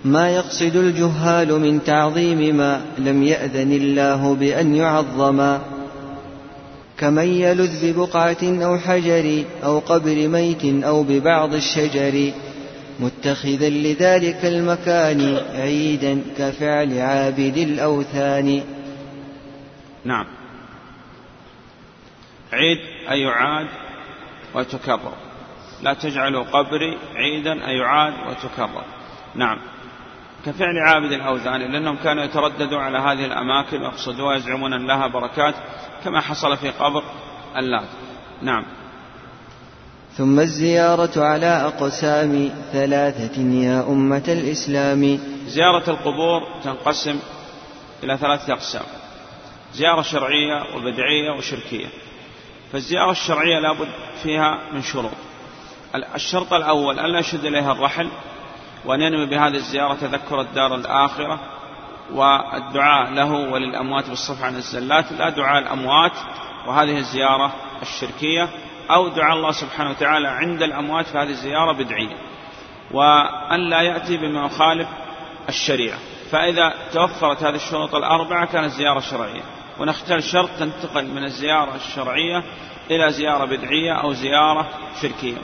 ما 0.05 0.31
يقصد 0.31 0.77
الجهال 0.77 1.61
من 1.61 1.85
تعظيم 1.85 2.57
ما 2.57 2.81
لم 2.99 3.23
يأذن 3.23 3.73
الله 3.73 4.35
بأن 4.35 4.75
يعظما 4.75 5.61
كمن 6.99 7.29
يلذ 7.29 7.93
ببقعة 7.93 8.43
أو 8.43 8.79
حجر 8.79 9.45
أو 9.65 9.79
قبر 9.79 10.29
ميت 10.29 10.85
أو 10.85 11.03
ببعض 11.03 11.55
الشجر 11.55 12.33
متخذا 13.00 13.69
لذلك 13.69 14.45
المكان 14.45 15.37
عيدا 15.55 16.21
كفعل 16.38 16.99
عابد 16.99 17.57
الأوثان. 17.57 18.62
نعم. 20.05 20.27
عيد. 22.53 22.98
أي 23.11 23.21
يعاد 23.21 23.67
وتكرر. 24.55 25.15
لا 25.83 25.95
تجعلوا 25.95 26.45
قبري 26.45 26.99
عيدا 27.15 27.67
أي 27.67 27.77
يعاد 27.77 28.15
وتكرر. 28.29 28.85
نعم. 29.35 29.59
كفعل 30.47 30.79
عابد 30.79 31.12
الأوثان 31.12 31.61
لأنهم 31.73 31.97
كانوا 31.97 32.25
يترددوا 32.25 32.81
على 32.81 32.99
هذه 32.99 33.25
الأماكن 33.27 33.83
ويقصدوها 33.83 34.37
يزعمون 34.37 34.73
أن 34.73 34.87
لها 34.87 35.07
بركات 35.07 35.55
كما 36.05 36.21
حصل 36.21 36.57
في 36.57 36.71
قبر 36.71 37.03
اللات. 37.57 37.88
نعم. 38.43 38.65
ثم 40.12 40.41
الزيارة 40.41 41.25
على 41.25 41.47
أقسام 41.47 42.50
ثلاثة 42.73 43.43
يا 43.43 43.81
أمة 43.88 44.25
الإسلام. 44.29 45.19
زيارة 45.47 45.91
القبور 45.91 46.43
تنقسم 46.65 47.19
إلى 48.03 48.17
ثلاثة 48.17 48.53
أقسام 48.53 48.85
زيارة 49.73 50.03
شرعية 50.03 50.77
وبدعية 50.77 51.31
وشركية. 51.38 51.87
فالزيارة 52.73 53.11
الشرعية 53.11 53.59
لابد 53.59 53.89
فيها 54.23 54.59
من 54.73 54.83
شروط. 54.83 55.13
الشرط 56.15 56.53
الأول 56.53 56.99
أن 56.99 57.13
لا 57.13 57.19
يشد 57.19 57.45
إليها 57.45 57.73
الرحل 57.73 58.09
وأن 58.85 59.01
ينوي 59.01 59.27
بهذه 59.27 59.55
الزيارة 59.55 59.95
تذكر 59.95 60.41
الدار 60.41 60.75
الآخرة 60.75 61.41
والدعاء 62.13 63.11
له 63.11 63.33
وللأموات 63.33 64.09
بالصفح 64.09 64.45
عن 64.45 64.57
الزلات. 64.57 65.13
لا 65.13 65.29
دعاء 65.29 65.63
الأموات 65.63 66.13
وهذه 66.67 66.99
الزيارة 66.99 67.53
الشركية 67.83 68.49
أو 68.91 69.09
دعاء 69.09 69.37
الله 69.37 69.51
سبحانه 69.51 69.91
وتعالى 69.91 70.29
عند 70.29 70.63
الأموات 70.63 71.07
فهذه 71.07 71.31
الزيارة 71.31 71.73
بدعية. 71.73 72.17
وأن 72.91 73.71
لا 73.71 73.81
يأتي 73.81 74.17
بما 74.17 74.47
يخالف 74.47 74.89
الشريعة. 75.49 75.99
فإذا 76.31 76.75
توفرت 76.93 77.43
هذه 77.43 77.55
الشروط 77.55 77.95
الأربعة 77.95 78.47
كانت 78.47 78.71
زيارة 78.73 79.01
شرعية. 79.01 79.43
ونختار 79.79 80.21
شرط 80.21 80.51
تنتقل 80.59 81.07
من 81.07 81.25
الزيارة 81.25 81.77
الشرعية 81.77 82.43
إلى 82.91 83.13
زيارة 83.13 83.45
بدعية 83.45 83.93
أو 83.93 84.13
زيارة 84.13 84.69
شركية. 85.03 85.39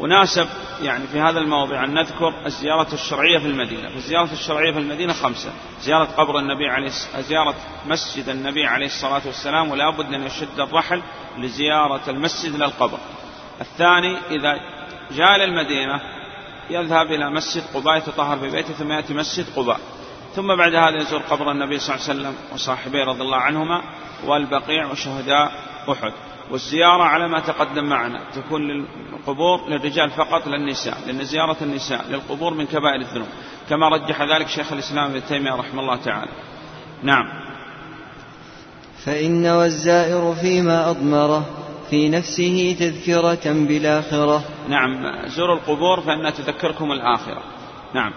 وناسب 0.00 0.46
يعني 0.82 1.06
في 1.06 1.20
هذا 1.20 1.40
الموضع 1.40 1.84
أن 1.84 1.94
نذكر 1.94 2.46
الزيارة 2.46 2.94
الشرعية 2.94 3.38
في 3.38 3.46
المدينة. 3.46 3.88
فالزيارة 3.88 4.32
الشرعية 4.32 4.72
في 4.72 4.78
المدينة 4.78 5.12
خمسة. 5.12 5.52
زيارة 5.80 6.04
قبر 6.04 6.38
النبي 6.38 6.68
عليه 6.68 6.90
زيارة 7.18 7.54
مسجد 7.86 8.28
النبي 8.28 8.66
عليه 8.66 8.86
الصلاة 8.86 9.22
والسلام 9.26 9.70
ولا 9.70 9.90
بد 9.90 10.14
أن 10.14 10.22
يشد 10.22 10.60
الرحل 10.60 11.02
لزيارة 11.38 12.10
المسجد 12.10 12.54
إلى 12.54 12.64
القبر. 12.64 12.98
الثاني 13.60 14.16
إذا 14.30 14.60
جاء 15.10 15.36
إلى 15.36 15.44
المدينة 15.44 16.00
يذهب 16.70 17.06
إلى 17.06 17.30
مسجد 17.30 17.62
قباء 17.74 17.96
يتطهر 17.96 18.38
في 18.38 18.50
بيته 18.50 18.74
ثم 18.74 18.92
يأتي 18.92 19.14
مسجد 19.14 19.46
قباء. 19.56 19.80
ثم 20.36 20.56
بعد 20.56 20.74
هذا 20.74 21.02
يزور 21.02 21.20
قبر 21.20 21.50
النبي 21.50 21.78
صلى 21.78 21.94
الله 21.94 22.08
عليه 22.08 22.20
وسلم 22.20 22.34
وصاحبيه 22.54 23.04
رضي 23.04 23.22
الله 23.22 23.36
عنهما 23.36 23.82
والبقيع 24.26 24.90
وشهداء 24.90 25.52
أحد. 25.92 26.12
والزيارة 26.50 27.02
على 27.02 27.28
ما 27.28 27.40
تقدم 27.40 27.84
معنا 27.84 28.20
تكون 28.34 28.62
للقبور 28.68 29.68
للرجال 29.68 30.10
فقط 30.10 30.46
للنساء 30.48 30.98
لأن 31.06 31.24
زيارة 31.24 31.56
النساء 31.62 32.04
للقبور 32.10 32.54
من 32.54 32.66
كبائر 32.66 33.00
الذنوب. 33.00 33.28
كما 33.70 33.88
رجح 33.88 34.22
ذلك 34.22 34.48
شيخ 34.48 34.72
الإسلام 34.72 35.10
ابن 35.10 35.26
تيمية 35.28 35.54
رحمه 35.54 35.82
الله 35.82 35.96
تعالى. 35.96 36.30
نعم. 37.02 37.26
فإن 39.04 39.46
والزائر 39.46 40.34
فيما 40.34 40.90
أضمره 40.90 41.44
في 41.90 42.08
نفسه 42.08 42.76
تذكرة 42.80 43.52
بالآخرة. 43.52 44.44
نعم 44.68 44.92
زوروا 45.26 45.56
القبور 45.56 46.00
فإنها 46.00 46.30
تذكركم 46.30 46.92
الآخرة. 46.92 47.42
نعم. 47.94 48.12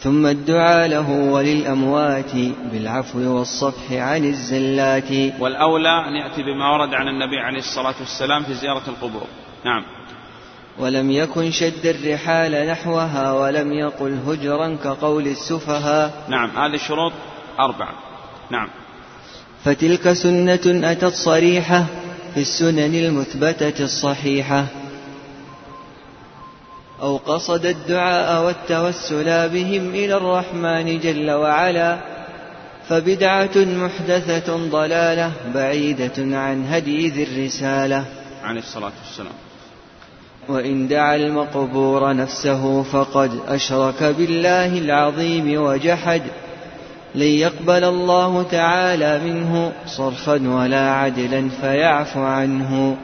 ثم 0.00 0.26
الدعاء 0.26 0.88
له 0.88 1.10
وللأموات 1.10 2.34
بالعفو 2.72 3.18
والصفح 3.18 3.92
عن 3.92 4.24
الزلات. 4.24 5.10
والأولى 5.40 6.08
أن 6.08 6.16
يأتي 6.16 6.42
بما 6.42 6.70
ورد 6.70 6.94
عن 6.94 7.08
النبي 7.08 7.38
عليه 7.38 7.58
الصلاة 7.58 7.94
والسلام 8.00 8.42
في 8.42 8.54
زيارة 8.54 8.82
القبور. 8.88 9.26
نعم. 9.64 9.84
ولم 10.78 11.10
يكن 11.10 11.50
شد 11.50 11.86
الرحال 11.86 12.66
نحوها 12.66 13.32
ولم 13.32 13.72
يقل 13.72 14.18
هجرا 14.26 14.76
كقول 14.84 15.26
السفهاء. 15.26 16.24
نعم 16.28 16.50
هذه 16.50 16.76
شروط 16.76 17.12
أربعة. 17.60 17.94
نعم. 18.50 18.68
فتلك 19.64 20.12
سنة 20.12 20.90
أتت 20.92 21.14
صريحة 21.14 21.84
في 22.34 22.40
السنن 22.40 22.94
المثبتة 22.94 23.84
الصحيحة. 23.84 24.66
أو 27.02 27.16
قصد 27.16 27.66
الدعاء 27.66 28.44
والتوسل 28.44 29.48
بهم 29.48 29.90
إلى 29.90 30.16
الرحمن 30.16 31.00
جل 31.00 31.30
وعلا 31.30 31.98
فبدعة 32.88 33.56
محدثة 33.56 34.56
ضلالة 34.56 35.32
بعيدة 35.54 36.36
عن 36.38 36.66
هدي 36.66 37.08
ذي 37.08 37.22
الرسالة. 37.22 38.04
عليه 38.44 38.60
الصلاة 38.60 38.92
والسلام. 39.06 39.32
وإن 40.48 40.88
دعا 40.88 41.16
المقبور 41.16 42.16
نفسه 42.16 42.82
فقد 42.82 43.30
أشرك 43.48 44.02
بالله 44.02 44.78
العظيم 44.78 45.62
وجحد 45.62 46.22
لن 47.14 47.22
يقبل 47.22 47.84
الله 47.84 48.42
تعالى 48.42 49.18
منه 49.18 49.72
صرفا 49.86 50.48
ولا 50.48 50.92
عدلا 50.92 51.48
فيعفو 51.60 52.20
عنه. 52.20 52.96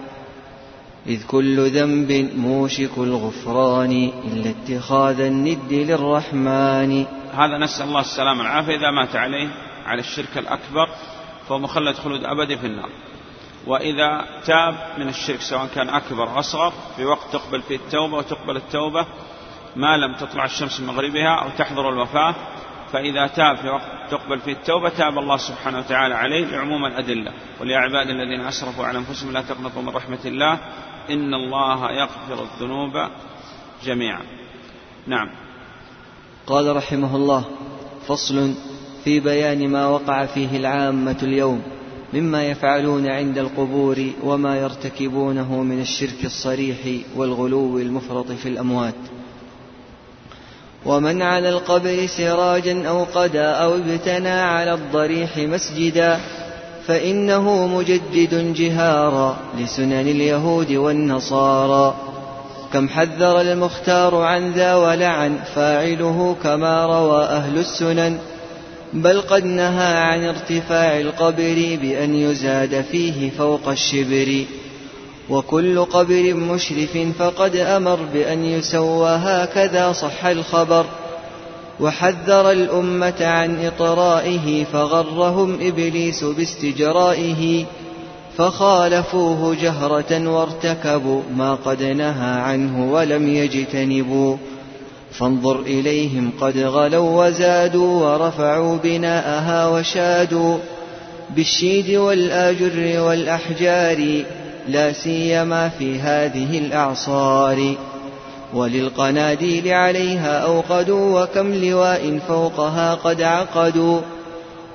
إذ 1.06 1.26
كل 1.26 1.70
ذنب 1.70 2.30
موشك 2.36 2.98
الغفران 2.98 4.12
إلا 4.24 4.50
اتخاذ 4.50 5.20
الند 5.20 5.72
للرحمن. 5.72 7.04
هذا 7.34 7.58
نسأل 7.58 7.86
الله 7.86 8.00
السلامة 8.00 8.38
والعافية. 8.38 8.76
إذا 8.76 8.90
مات 8.90 9.16
عليه 9.16 9.48
على 9.86 10.00
الشرك 10.00 10.38
الأكبر 10.38 10.88
فهو 11.48 11.58
مخلد 11.58 11.94
خلود 11.94 12.24
أبدي 12.24 12.56
في 12.56 12.66
النار. 12.66 12.90
وإذا 13.66 14.24
تاب 14.46 14.74
من 14.98 15.08
الشرك 15.08 15.40
سواء 15.40 15.66
كان 15.74 15.88
أكبر 15.88 16.30
أو 16.30 16.38
أصغر 16.38 16.72
في 16.96 17.04
وقت 17.04 17.32
تقبل 17.32 17.62
فيه 17.62 17.76
التوبة 17.76 18.16
وتقبل 18.16 18.56
التوبة 18.56 19.06
ما 19.76 19.96
لم 19.96 20.14
تطلع 20.14 20.44
الشمس 20.44 20.80
من 20.80 20.86
مغربها 20.86 21.34
أو 21.34 21.48
تحضر 21.58 21.88
الوفاة 21.88 22.34
فإذا 22.92 23.26
تاب 23.26 23.56
في 23.56 23.68
وقت 23.68 24.10
تقبل 24.10 24.38
فيه 24.38 24.52
التوبة 24.52 24.88
تاب 24.88 25.18
الله 25.18 25.36
سبحانه 25.36 25.78
وتعالى 25.78 26.14
عليه 26.14 26.44
لعموم 26.46 26.84
الأدلة. 26.84 27.32
وليا 27.60 27.78
عباد 27.78 28.08
الذين 28.08 28.40
أسرفوا 28.40 28.84
على 28.84 28.98
أنفسهم 28.98 29.32
لا 29.32 29.42
تقنطوا 29.42 29.82
من 29.82 29.88
رحمة 29.88 30.18
الله. 30.24 30.58
إن 31.10 31.34
الله 31.34 31.92
يغفر 31.92 32.42
الذنوب 32.42 33.08
جميعا. 33.84 34.22
نعم. 35.06 35.30
قال 36.46 36.76
رحمه 36.76 37.16
الله 37.16 37.44
فصل 38.06 38.54
في 39.04 39.20
بيان 39.20 39.68
ما 39.68 39.86
وقع 39.86 40.26
فيه 40.26 40.56
العامة 40.56 41.16
اليوم 41.22 41.62
مما 42.12 42.44
يفعلون 42.44 43.06
عند 43.06 43.38
القبور 43.38 44.06
وما 44.22 44.56
يرتكبونه 44.56 45.62
من 45.62 45.80
الشرك 45.80 46.24
الصريح 46.24 46.78
والغلو 47.16 47.78
المفرط 47.78 48.32
في 48.32 48.48
الأموات. 48.48 48.94
ومن 50.86 51.22
على 51.22 51.48
القبر 51.48 52.06
سراجا 52.06 52.88
أو 52.88 53.04
قدا 53.04 53.50
أو 53.50 53.74
ابتنى 53.74 54.28
على 54.28 54.74
الضريح 54.74 55.38
مسجدا 55.38 56.20
فإنه 56.86 57.66
مجدد 57.66 58.54
جهارا 58.54 59.36
لسنن 59.58 59.92
اليهود 59.92 60.72
والنصارى. 60.72 61.94
كم 62.72 62.88
حذر 62.88 63.40
المختار 63.40 64.16
عن 64.16 64.52
ذا 64.52 64.74
ولعن 64.74 65.38
فاعله 65.54 66.36
كما 66.42 66.86
روى 66.86 67.22
أهل 67.22 67.58
السنن. 67.58 68.18
بل 68.92 69.20
قد 69.20 69.44
نهى 69.44 69.96
عن 69.96 70.24
ارتفاع 70.24 71.00
القبر 71.00 71.78
بأن 71.82 72.14
يزاد 72.14 72.84
فيه 72.90 73.30
فوق 73.30 73.68
الشبر. 73.68 74.44
وكل 75.30 75.84
قبر 75.84 76.34
مشرف 76.34 76.98
فقد 77.18 77.56
أمر 77.56 77.98
بأن 78.12 78.44
يسوى 78.44 79.10
هكذا 79.10 79.92
صح 79.92 80.26
الخبر. 80.26 80.86
وحذر 81.80 82.50
الأمة 82.50 83.14
عن 83.20 83.66
إطرائه 83.66 84.64
فغرهم 84.64 85.58
إبليس 85.60 86.24
باستجرائه 86.24 87.64
فخالفوه 88.36 89.56
جهرة 89.62 90.28
وارتكبوا 90.28 91.22
ما 91.36 91.54
قد 91.54 91.82
نهى 91.82 92.40
عنه 92.40 92.92
ولم 92.92 93.28
يجتنبوا 93.28 94.36
فانظر 95.12 95.60
إليهم 95.60 96.30
قد 96.40 96.58
غلوا 96.58 97.26
وزادوا 97.26 98.04
ورفعوا 98.04 98.76
بناءها 98.76 99.68
وشادوا 99.68 100.58
بالشيد 101.30 101.90
والآجر 101.90 103.00
والأحجار 103.00 104.24
لا 104.68 104.92
سيما 104.92 105.68
في 105.68 106.00
هذه 106.00 106.58
الأعصار 106.58 107.74
وللقناديل 108.54 109.68
عليها 109.68 110.38
أوقدوا 110.38 111.22
وكم 111.22 111.54
لواء 111.54 112.18
فوقها 112.28 112.94
قد 112.94 113.22
عقدوا 113.22 114.00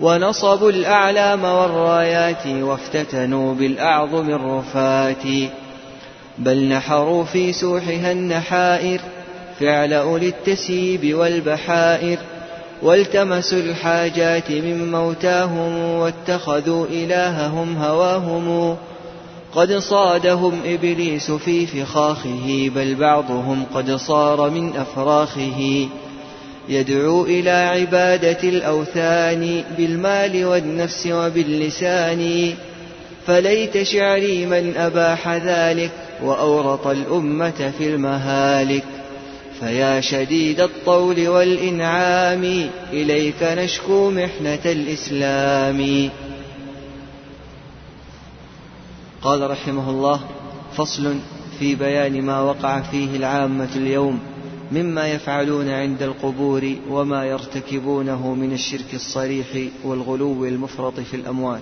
ونصبوا 0.01 0.69
الأعلام 0.69 1.43
والرايات 1.43 2.47
وافتتنوا 2.47 3.53
بالأعظم 3.53 4.29
الرفات 4.29 5.23
بل 6.37 6.69
نحروا 6.69 7.23
في 7.23 7.53
سوحها 7.53 8.11
النحائر 8.11 8.99
فعل 9.59 9.93
أولي 9.93 10.27
التسييب 10.27 11.15
والبحائر 11.15 12.17
والتمسوا 12.81 13.59
الحاجات 13.59 14.51
من 14.51 14.91
موتاهم 14.91 15.77
واتخذوا 15.77 16.85
إلههم 16.85 17.77
هواهم 17.77 18.77
قد 19.55 19.77
صادهم 19.77 20.59
إبليس 20.65 21.31
في 21.31 21.65
فخاخه 21.65 22.71
بل 22.75 22.95
بعضهم 22.95 23.65
قد 23.73 23.91
صار 23.91 24.49
من 24.49 24.75
أفراخه. 24.75 25.87
يدعو 26.69 27.25
إلى 27.25 27.49
عبادة 27.49 28.49
الأوثان 28.49 29.63
بالمال 29.77 30.45
والنفس 30.45 31.07
وباللسان. 31.07 32.53
فليت 33.27 33.83
شعري 33.83 34.45
من 34.45 34.77
أباح 34.77 35.29
ذلك 35.29 35.91
وأورط 36.23 36.87
الأمة 36.87 37.71
في 37.77 37.87
المهالك. 37.87 38.83
فيا 39.59 40.01
شديد 40.01 40.61
الطول 40.61 41.27
والإنعام 41.27 42.69
إليك 42.93 43.43
نشكو 43.43 44.09
محنة 44.09 44.59
الإسلام. 44.65 46.09
قال 49.21 49.51
رحمه 49.51 49.89
الله 49.89 50.21
فصل 50.77 51.19
في 51.59 51.75
بيان 51.75 52.25
ما 52.25 52.39
وقع 52.41 52.81
فيه 52.81 53.17
العامة 53.17 53.69
اليوم 53.75 54.19
مما 54.71 55.07
يفعلون 55.07 55.69
عند 55.69 56.03
القبور 56.03 56.75
وما 56.89 57.25
يرتكبونه 57.25 58.33
من 58.33 58.53
الشرك 58.53 58.93
الصريح 58.93 59.71
والغلو 59.83 60.45
المفرط 60.45 60.99
في 60.99 61.15
الأموات. 61.15 61.61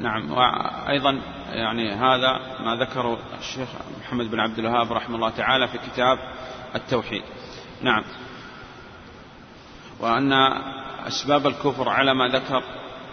نعم 0.00 0.32
وأيضا 0.32 1.10
يعني 1.52 1.92
هذا 1.94 2.38
ما 2.64 2.76
ذكره 2.80 3.18
الشيخ 3.38 3.68
محمد 4.00 4.30
بن 4.30 4.40
عبد 4.40 4.58
الوهاب 4.58 4.92
رحمه 4.92 5.16
الله 5.16 5.30
تعالى 5.30 5.68
في 5.68 5.78
كتاب 5.78 6.18
التوحيد. 6.74 7.22
نعم. 7.82 8.04
وأن 10.00 10.32
أسباب 11.06 11.46
الكفر 11.46 11.88
على 11.88 12.14
ما 12.14 12.28
ذكر 12.28 12.62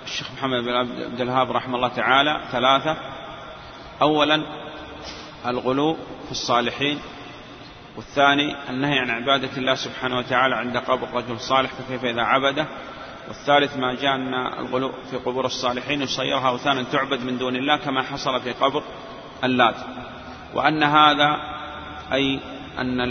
الشيخ 0.06 0.32
محمد 0.32 0.64
بن 0.64 0.70
عبد 0.70 1.22
الوهاب 1.22 1.52
رحمه 1.52 1.76
الله 1.76 1.88
تعالى 1.88 2.42
ثلاثة. 2.52 3.19
أولا 4.02 4.44
الغلو 5.46 5.94
في 6.26 6.32
الصالحين 6.32 7.00
والثاني 7.96 8.56
النهي 8.70 9.00
عن 9.00 9.10
عبادة 9.10 9.50
الله 9.58 9.76
سبحانه 9.76 10.18
وتعالى 10.18 10.56
عند 10.56 10.78
قبر 10.78 11.08
رجل 11.14 11.40
صالح 11.40 11.72
فكيف 11.74 12.06
إذا 12.06 12.22
عبده 12.22 12.68
والثالث 13.28 13.78
ما 13.78 13.94
جاء 13.94 14.16
أن 14.16 14.34
الغلو 14.34 14.92
في 15.12 15.18
قبور 15.18 15.46
الصالحين 15.46 16.02
يصيرها 16.02 16.50
أوثانا 16.50 16.84
تعبد 16.84 17.24
من 17.24 17.38
دون 17.38 17.56
الله 17.56 17.78
كما 17.78 18.04
حصل 18.04 18.42
في 18.42 18.52
قبر 18.52 18.84
اللات. 19.44 19.76
وأن 20.54 20.84
هذا 20.84 21.38
أي 22.14 22.40
أن 22.78 23.02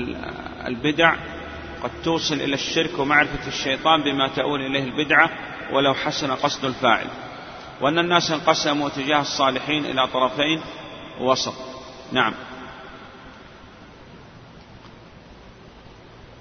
البدع 0.67 1.15
قد 1.83 1.91
توصل 2.05 2.35
إلى 2.35 2.55
الشرك 2.55 2.99
ومعرفة 2.99 3.49
الشيطان 3.49 4.03
بما 4.03 4.29
تؤول 4.29 4.61
إليه 4.61 4.85
البدعة 4.85 5.31
ولو 5.73 5.95
حسن 5.95 6.31
قصد 6.31 6.65
الفاعل. 6.65 7.07
وأن 7.81 7.99
الناس 7.99 8.31
انقسموا 8.31 8.89
تجاه 8.89 9.21
الصالحين 9.21 9.85
إلى 9.85 10.07
طرفين 10.07 10.61
وسط. 11.21 11.55
نعم. 12.13 12.35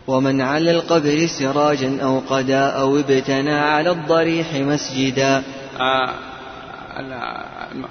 ومن 0.07 0.41
على 0.41 0.71
القبر 0.71 1.27
سراجا 1.39 2.03
أو 2.03 2.19
قدا 2.19 2.69
أو 2.69 2.97
ابتنى 2.97 3.59
على 3.59 3.91
الضريح 3.91 4.53
مسجدا. 4.53 5.43
آه 5.79 6.13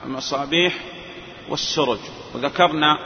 المصابيح 0.04 0.74
والسرج. 1.48 1.98
وذكرنا 2.35 2.96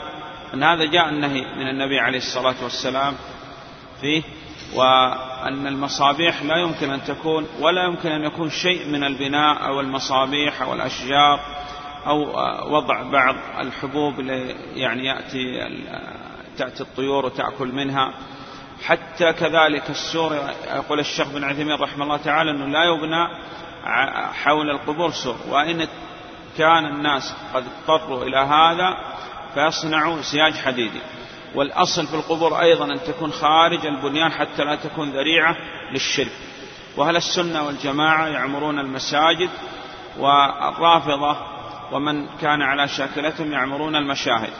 أن 0.53 0.63
هذا 0.63 0.85
جاء 0.85 1.09
النهي 1.09 1.41
من 1.41 1.67
النبي 1.69 1.99
عليه 1.99 2.17
الصلاة 2.17 2.55
والسلام 2.63 3.13
فيه 4.01 4.23
وأن 5.41 5.67
المصابيح 5.67 6.43
لا 6.43 6.57
يمكن 6.57 6.89
أن 6.89 7.03
تكون 7.03 7.47
ولا 7.59 7.83
يمكن 7.83 8.09
أن 8.09 8.23
يكون 8.23 8.49
شيء 8.49 8.87
من 8.87 9.03
البناء 9.03 9.67
أو 9.67 9.79
المصابيح 9.79 10.61
أو 10.61 10.73
الأشجار 10.73 11.39
أو 12.07 12.19
وضع 12.75 13.03
بعض 13.03 13.35
الحبوب 13.59 14.19
يعني 14.75 15.05
يأتي 15.05 15.69
تأتي 16.57 16.83
الطيور 16.83 17.25
وتأكل 17.25 17.67
منها. 17.67 18.13
حتى 18.83 19.33
كذلك 19.33 19.89
السور 19.89 20.37
يقول 20.75 20.99
الشيخ 20.99 21.27
بن 21.27 21.43
عثيمين 21.43 21.75
رحمه 21.75 22.03
الله 22.03 22.17
تعالى 22.17 22.51
أنه 22.51 22.65
لا 22.65 22.83
يبنى 22.83 23.27
حول 24.43 24.69
القبور 24.69 25.11
سور. 25.11 25.37
وإن 25.49 25.87
كان 26.57 26.85
الناس 26.85 27.35
قد 27.53 27.63
اضطروا 27.63 28.23
إلى 28.23 28.37
هذا 28.37 28.97
فيصنعوا 29.53 30.21
سياج 30.21 30.53
حديدي. 30.53 31.01
والأصل 31.55 32.07
في 32.07 32.13
القبور 32.13 32.61
أيضا 32.61 32.85
أن 32.85 32.99
تكون 33.07 33.31
خارج 33.31 33.85
البنيان 33.85 34.31
حتى 34.31 34.63
لا 34.63 34.75
تكون 34.75 35.09
ذريعة 35.09 35.55
للشرك. 35.91 36.31
وهل 36.97 37.15
السنة 37.15 37.65
والجماعة 37.65 38.27
يعمرون 38.27 38.79
المساجد 38.79 39.49
والرافضة 40.19 41.37
ومن 41.91 42.27
كان 42.41 42.61
على 42.61 42.87
شاكلتهم 42.87 43.51
يعمرون 43.51 43.95
المشاهد. 43.95 44.53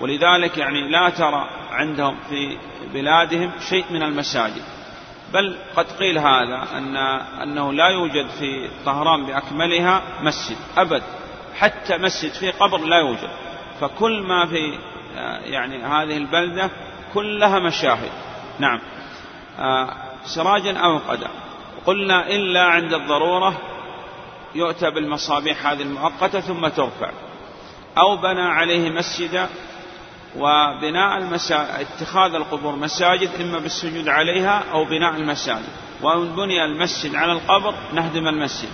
ولذلك 0.00 0.58
يعني 0.58 0.88
لا 0.90 1.08
ترى 1.08 1.48
عندهم 1.70 2.16
في 2.28 2.58
بلادهم 2.94 3.50
شيء 3.68 3.84
من 3.90 4.02
المساجد. 4.02 4.62
بل 5.32 5.58
قد 5.76 5.86
قيل 5.86 6.18
هذا 6.18 6.66
أن 6.76 6.96
أنه 7.42 7.72
لا 7.72 7.88
يوجد 7.88 8.26
في 8.28 8.68
طهران 8.84 9.26
بأكملها 9.26 10.02
مسجد 10.22 10.56
أبد. 10.76 11.02
حتى 11.58 11.98
مسجد 11.98 12.30
في 12.30 12.50
قبر 12.50 12.78
لا 12.78 12.98
يوجد. 12.98 13.30
فكل 13.80 14.22
ما 14.22 14.46
في 14.46 14.78
يعني 15.44 15.84
هذه 15.84 16.16
البلدة 16.16 16.70
كلها 17.14 17.58
مشاهد. 17.58 18.10
نعم. 18.58 18.80
سراجا 20.24 20.78
أو 20.78 20.98
قدا 20.98 21.28
قلنا 21.86 22.28
إلا 22.28 22.64
عند 22.64 22.94
الضرورة 22.94 23.56
يؤتى 24.54 24.90
بالمصابيح 24.90 25.66
هذه 25.66 25.82
المؤقتة 25.82 26.40
ثم 26.40 26.68
ترفع. 26.68 27.10
أو 27.98 28.16
بنى 28.16 28.42
عليه 28.42 28.90
مسجدا 28.90 29.48
وبناء 30.36 31.18
المسا... 31.18 31.80
اتخاذ 31.80 32.34
القبور 32.34 32.76
مساجد 32.76 33.30
إما 33.40 33.58
بالسجود 33.58 34.08
عليها 34.08 34.64
أو 34.72 34.84
بناء 34.84 35.16
المساجد. 35.16 35.68
وإن 36.02 36.28
بني 36.36 36.64
المسجد 36.64 37.14
على 37.14 37.32
القبر 37.32 37.74
نهدم 37.92 38.28
المسجد. 38.28 38.70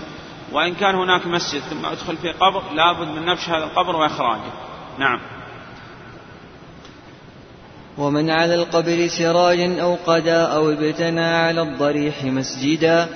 وإن 0.53 0.75
كان 0.75 0.95
هناك 0.95 1.27
مسجد 1.27 1.61
ثم 1.61 1.87
أدخل 1.87 2.17
في 2.17 2.33
قبر 2.33 2.63
لابد 2.73 3.09
من 3.09 3.27
نبش 3.27 3.49
هذا 3.49 3.65
القبر 3.65 3.97
وإخراجه. 3.97 4.53
نعم. 4.99 5.21
ومن 7.99 8.31
على 8.31 8.55
القبر 8.55 9.07
سراجا 9.07 9.83
أو 9.83 9.97
قدا 10.07 10.43
أو 10.43 10.71
ابتنى 10.71 11.25
على 11.25 11.63
الضريح 11.63 12.25
مسجدا 12.25 13.09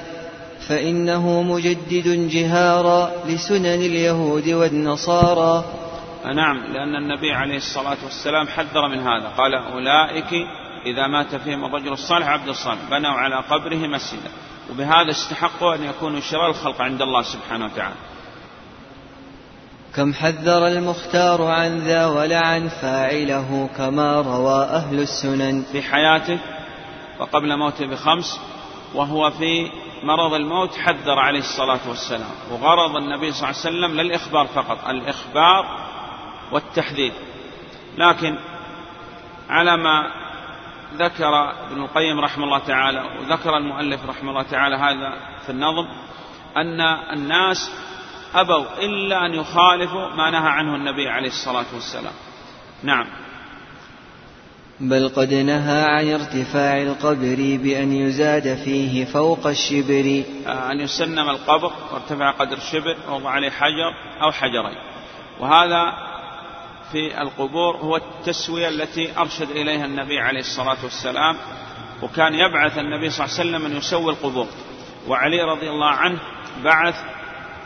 فإنه 0.69 1.43
مجدد 1.43 2.29
جهارا 2.31 3.11
لسنن 3.27 3.67
اليهود 3.67 4.49
والنصارى. 4.49 5.65
نعم 6.25 6.57
لأن 6.57 6.97
النبي 6.97 7.33
عليه 7.33 7.57
الصلاة 7.57 7.97
والسلام 8.05 8.49
حذر 8.49 8.89
من 8.89 8.99
هذا. 8.99 9.29
قال 9.39 9.55
أولئك 9.55 10.33
إذا 10.87 11.07
مات 11.07 11.35
فيهم 11.35 11.65
الرجل 11.65 11.93
الصالح 11.93 12.29
عبد 12.29 12.49
الصالح 12.49 12.81
بنوا 12.91 13.13
على 13.13 13.37
قبره 13.51 13.87
مسجدا. 13.87 14.31
وبهذا 14.71 15.11
استحقوا 15.11 15.75
أن 15.75 15.83
يكونوا 15.85 16.21
شرار 16.21 16.51
الخلق 16.51 16.81
عند 16.81 17.03
الله 17.03 17.23
سبحانه 17.23 17.65
وتعالى. 17.65 17.95
كم 19.97 20.15
حذر 20.15 20.67
المختار 20.67 21.43
عن 21.43 21.79
ذا 21.79 22.07
ولعن 22.07 22.69
فاعله 22.69 23.71
كما 23.77 24.21
روى 24.21 24.65
أهل 24.65 25.01
السنن. 25.01 25.63
في 25.73 25.83
حياته 25.83 26.39
وقبل 27.19 27.57
موته 27.57 27.87
بخمس 27.87 28.41
وهو 28.95 29.31
في 29.31 29.71
مرض 30.03 30.35
الموت 30.35 30.75
حذر 30.75 31.19
عليه 31.19 31.39
الصلاة 31.39 31.89
والسلام. 31.89 32.31
وغرض 32.51 32.97
النبي 32.97 33.33
صلى 33.33 33.51
الله 33.51 33.61
عليه 33.61 33.77
وسلم 33.77 34.01
للإخبار 34.01 34.47
فقط 34.47 34.89
الإخبار 34.89 35.67
والتحذير. 36.53 37.13
لكن 37.99 38.39
على 39.49 39.77
ما 39.77 40.11
ذكر 40.95 41.51
ابن 41.67 41.83
القيم 41.83 42.21
رحمه 42.21 42.45
الله 42.45 42.59
تعالى 42.59 43.03
وذكر 43.21 43.57
المؤلف 43.57 44.07
رحمه 44.07 44.31
الله 44.31 44.43
تعالى 44.43 44.77
هذا 44.77 45.13
في 45.47 45.53
النظم 45.53 45.87
أن 46.57 46.81
الناس 47.13 47.71
أبوا 48.35 48.65
إلا 48.79 49.27
أن 49.27 49.35
يخالفوا 49.35 50.09
ما 50.09 50.31
نهى 50.31 50.49
عنه 50.49 50.75
النبي 50.75 51.09
عليه 51.09 51.29
الصلاة 51.29 51.67
والسلام. 51.75 52.13
نعم. 52.83 53.07
بل 54.81 55.09
قد 55.09 55.35
نهى 55.35 55.85
عن 55.85 56.13
ارتفاع 56.13 56.83
القبر 56.83 57.59
بأن 57.63 57.93
يزاد 57.93 58.55
فيه 58.65 59.05
فوق 59.05 59.47
الشبر. 59.47 60.23
آه، 60.47 60.73
أن 60.73 60.81
يسنم 60.81 61.31
القبر 61.31 61.73
وارتفع 61.93 62.31
قدر 62.31 62.59
شبر 62.59 62.97
ووضع 63.09 63.31
عليه 63.31 63.51
حجر 63.51 63.93
أو 64.23 64.33
حجرين. 64.33 64.79
وهذا 65.41 65.93
في 66.93 67.23
القبور 67.23 67.77
هو 67.77 67.97
التسوية 67.97 68.69
التي 68.69 69.19
أرشد 69.19 69.51
إليها 69.51 69.85
النبي 69.85 70.21
عليه 70.21 70.41
الصلاة 70.41 70.77
والسلام 70.85 71.37
وكان 72.03 72.35
يبعث 72.35 72.79
النبي 72.79 73.11
صلى 73.11 73.25
الله 73.25 73.39
عليه 73.39 73.51
وسلم 73.51 73.67
أن 73.67 73.77
يسوي 73.77 74.13
القبور. 74.13 74.47
وعلي 75.09 75.43
رضي 75.43 75.71
الله 75.71 75.91
عنه 75.91 76.19
بعث 76.65 76.95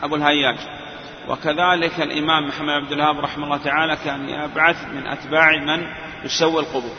أبو 0.03 0.15
الهياج 0.15 0.55
وكذلك 1.27 2.01
الإمام 2.01 2.47
محمد 2.47 2.69
عبد 2.69 2.91
الوهاب 2.91 3.19
رحمه 3.19 3.43
الله 3.43 3.57
تعالى 3.57 3.95
كان 3.95 4.29
يبعث 4.29 4.87
من 4.87 5.07
أتباع 5.07 5.57
من 5.65 5.87
يسوي 6.23 6.59
القبور. 6.59 6.95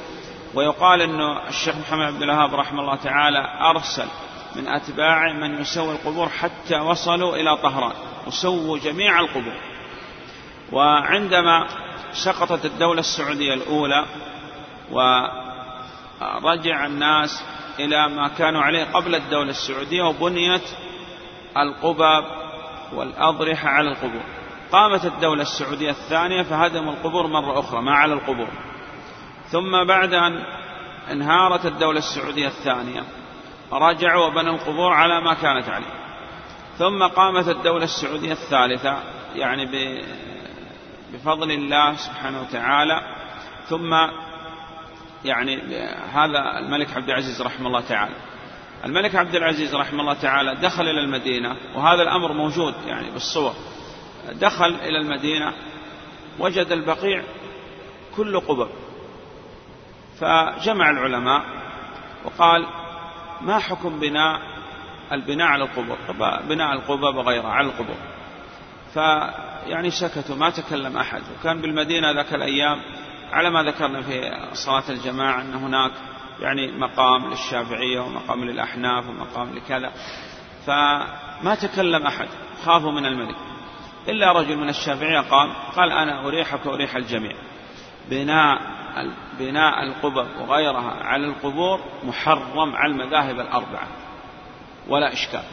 ويقال 0.54 1.02
أنه 1.02 1.48
الشيخ 1.48 1.76
محمد 1.76 2.06
عبد 2.06 2.22
الوهاب 2.22 2.54
رحمه 2.54 2.80
الله 2.80 2.96
تعالى 2.96 3.46
أرسل 3.60 4.08
من 4.56 4.68
أتباع 4.68 5.32
من 5.32 5.60
يسوي 5.60 5.92
القبور 5.92 6.28
حتى 6.28 6.76
وصلوا 6.80 7.36
إلى 7.36 7.56
طهران 7.56 7.92
وسووا 8.26 8.78
جميع 8.78 9.20
القبور. 9.20 9.56
وعندما 10.72 11.66
سقطت 12.12 12.64
الدولة 12.64 13.00
السعودية 13.00 13.54
الأولى 13.54 14.04
ورجع 14.90 16.86
الناس 16.86 17.44
إلى 17.78 18.08
ما 18.08 18.28
كانوا 18.28 18.62
عليه 18.62 18.84
قبل 18.84 19.14
الدولة 19.14 19.50
السعودية 19.50 20.02
وبنيت 20.02 20.62
القباب 21.56 22.41
والأضرحة 22.94 23.68
على 23.68 23.88
القبور. 23.88 24.22
قامت 24.72 25.04
الدولة 25.04 25.42
السعودية 25.42 25.90
الثانية 25.90 26.42
فهدموا 26.42 26.92
القبور 26.92 27.26
مرة 27.26 27.60
أخرى 27.60 27.82
ما 27.82 27.92
على 27.92 28.12
القبور. 28.12 28.48
ثم 29.48 29.84
بعد 29.84 30.14
أن 30.14 30.44
انهارت 31.10 31.66
الدولة 31.66 31.98
السعودية 31.98 32.46
الثانية 32.46 33.02
رجعوا 33.72 34.26
وبنوا 34.26 34.54
القبور 34.54 34.92
على 34.92 35.20
ما 35.20 35.34
كانت 35.34 35.68
عليه. 35.68 36.02
ثم 36.78 37.02
قامت 37.02 37.48
الدولة 37.48 37.84
السعودية 37.84 38.32
الثالثة 38.32 38.98
يعني 39.34 39.68
بفضل 41.12 41.50
الله 41.50 41.94
سبحانه 41.96 42.40
وتعالى. 42.40 43.00
ثم 43.68 43.94
يعني 45.24 45.76
هذا 46.12 46.58
الملك 46.58 46.96
عبد 46.96 47.08
العزيز 47.08 47.42
رحمه 47.42 47.66
الله 47.66 47.80
تعالى. 47.80 48.14
الملك 48.84 49.14
عبد 49.14 49.34
العزيز 49.34 49.74
رحمه 49.74 50.00
الله 50.00 50.14
تعالى 50.14 50.54
دخل 50.54 50.82
إلى 50.82 51.00
المدينة 51.00 51.56
وهذا 51.74 52.02
الأمر 52.02 52.32
موجود 52.32 52.74
يعني 52.86 53.10
بالصور. 53.10 53.54
دخل 54.32 54.74
إلى 54.74 54.98
المدينة 54.98 55.52
وجد 56.38 56.72
البقيع 56.72 57.22
كل 58.16 58.40
قبب. 58.40 58.68
فجمع 60.20 60.90
العلماء 60.90 61.42
وقال 62.24 62.66
ما 63.40 63.58
حكم 63.58 64.00
بناء 64.00 64.40
البناء 65.12 65.46
على 65.46 65.64
القبور؟ 65.64 65.96
بناء 66.48 66.72
القبب 66.72 67.16
وغيرها 67.16 67.50
على 67.50 67.66
القبور. 67.66 67.96
فيعني 68.94 69.90
سكتوا 69.90 70.36
ما 70.36 70.50
تكلم 70.50 70.96
أحد. 70.96 71.22
وكان 71.38 71.60
بالمدينة 71.60 72.12
ذاك 72.12 72.34
الأيام 72.34 72.80
على 73.32 73.50
ما 73.50 73.62
ذكرنا 73.62 74.02
في 74.02 74.32
صلاة 74.52 74.84
الجماعة 74.88 75.40
أن 75.40 75.54
هناك 75.54 75.92
يعني 76.42 76.72
مقام 76.72 77.30
للشافعية 77.30 78.00
ومقام 78.00 78.44
للأحناف 78.44 79.08
ومقام 79.08 79.54
لكذا. 79.54 79.92
فما 80.66 81.54
تكلم 81.62 82.06
أحد 82.06 82.28
خافوا 82.64 82.92
من 82.92 83.06
الملك. 83.06 83.36
إلا 84.08 84.32
رجل 84.32 84.56
من 84.56 84.68
الشافعية 84.68 85.20
قام 85.20 85.52
قال 85.76 85.92
أنا 85.92 86.26
أريحك 86.26 86.66
وأريح 86.66 86.96
الجميع. 86.96 87.36
بناء 88.10 88.58
بناء 89.38 89.82
القبب 89.82 90.26
وغيرها 90.40 91.04
على 91.04 91.26
القبور 91.26 91.80
محرم 92.04 92.76
على 92.76 92.92
المذاهب 92.92 93.40
الأربعة. 93.40 93.88
ولا 94.88 95.12
إشكال. 95.12 95.44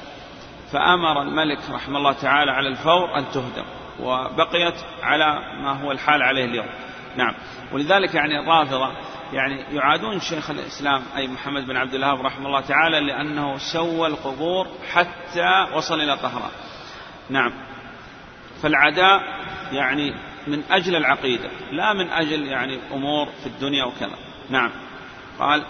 فأمر 0.72 1.22
الملك 1.22 1.60
رحمه 1.72 1.98
الله 1.98 2.12
تعالى 2.12 2.52
على 2.52 2.68
الفور 2.68 3.18
أن 3.18 3.26
تهدم 3.34 3.66
وبقيت 4.00 4.76
على 5.04 5.40
ما 5.64 5.84
هو 5.84 5.92
الحال 5.92 6.24
عليه 6.24 6.46
اليوم. 6.46 6.68
نعم. 7.20 7.34
ولذلك 7.74 8.16
يعني 8.16 8.40
الرافضة 8.40 8.92
يعني 9.34 9.62
يعادون 9.76 10.20
شيخ 10.20 10.50
الإسلام 10.50 11.02
أي 11.16 11.28
محمد 11.28 11.68
بن 11.68 11.78
عبد 11.78 11.94
الوهاب 11.94 12.22
رحمه 12.22 12.48
الله 12.48 12.62
تعالى 12.62 13.00
لأنه 13.00 13.58
سوى 13.58 14.08
القبور 14.08 14.68
حتى 14.94 15.68
وصل 15.76 16.02
إلى 16.02 16.18
طهران 16.18 16.52
نعم. 17.30 17.52
فالعداء 18.62 19.22
يعني 19.72 20.14
من 20.48 20.64
أجل 20.72 20.96
العقيدة 20.96 21.50
لا 21.72 21.94
من 21.94 22.10
أجل 22.10 22.46
يعني 22.46 22.80
أمور 22.92 23.26
في 23.26 23.48
الدنيا 23.48 23.86
وكذا. 23.86 24.18
نعم. 24.50 24.72
قال 25.40 25.66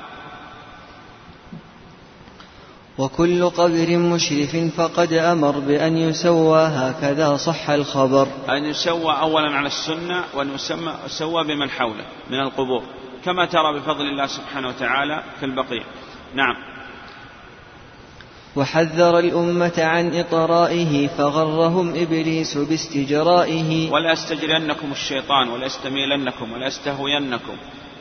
وكل 2.99 3.49
قبر 3.49 3.97
مشرف 3.97 4.55
فقد 4.77 5.13
أمر 5.13 5.59
بأن 5.59 5.97
يسوى 5.97 6.61
هكذا 6.61 7.37
صح 7.37 7.69
الخبر. 7.69 8.27
أن 8.49 8.65
يسوى 8.65 9.13
أولا 9.21 9.55
على 9.55 9.67
السنة 9.67 10.23
وأن 10.33 10.53
يسمى 10.55 10.93
يسوى 11.05 11.43
بمن 11.43 11.69
حوله 11.69 12.05
من 12.29 12.39
القبور 12.39 12.83
كما 13.25 13.45
ترى 13.45 13.79
بفضل 13.79 14.01
الله 14.01 14.25
سبحانه 14.25 14.67
وتعالى 14.67 15.23
في 15.39 15.45
البقيع. 15.45 15.83
نعم. 16.35 16.55
وحذر 18.55 19.19
الأمة 19.19 19.73
عن 19.77 20.15
إطرائه 20.15 21.07
فغرهم 21.07 21.89
إبليس 21.95 22.57
باستجرائه. 22.57 23.91
ولا 23.91 24.11
يستجرينكم 24.11 24.91
الشيطان 24.91 25.49
ولا 25.49 25.65
يستميلنكم 25.65 26.51
ولا 26.51 26.67
يستهوينكم 26.67 27.57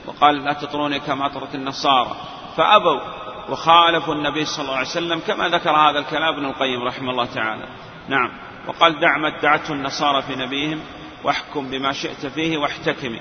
وقال 0.07 0.45
لا 0.45 0.53
تطروني 0.53 1.01
كما 1.01 1.27
أطرت 1.27 1.55
النصارى. 1.55 2.17
فأبوا 2.57 3.17
وخالفوا 3.49 4.15
النبي 4.15 4.45
صلى 4.45 4.65
الله 4.65 4.77
عليه 4.77 4.89
وسلم 4.89 5.21
كما 5.21 5.49
ذكر 5.49 5.71
هذا 5.71 5.99
الكلام 5.99 6.35
ابن 6.35 6.45
القيم 6.45 6.83
رحمه 6.83 7.11
الله 7.11 7.25
تعالى. 7.25 7.69
نعم. 8.09 8.31
وقال 8.69 9.01
دع 9.01 9.19
ما 9.19 9.39
ادعته 9.39 9.73
النصارى 9.73 10.23
في 10.23 10.37
نبيهم 10.37 10.81
واحكم 11.25 11.71
بما 11.71 11.93
شئت 11.93 12.27
فيه 12.27 12.59
واحتكمي. 12.59 13.21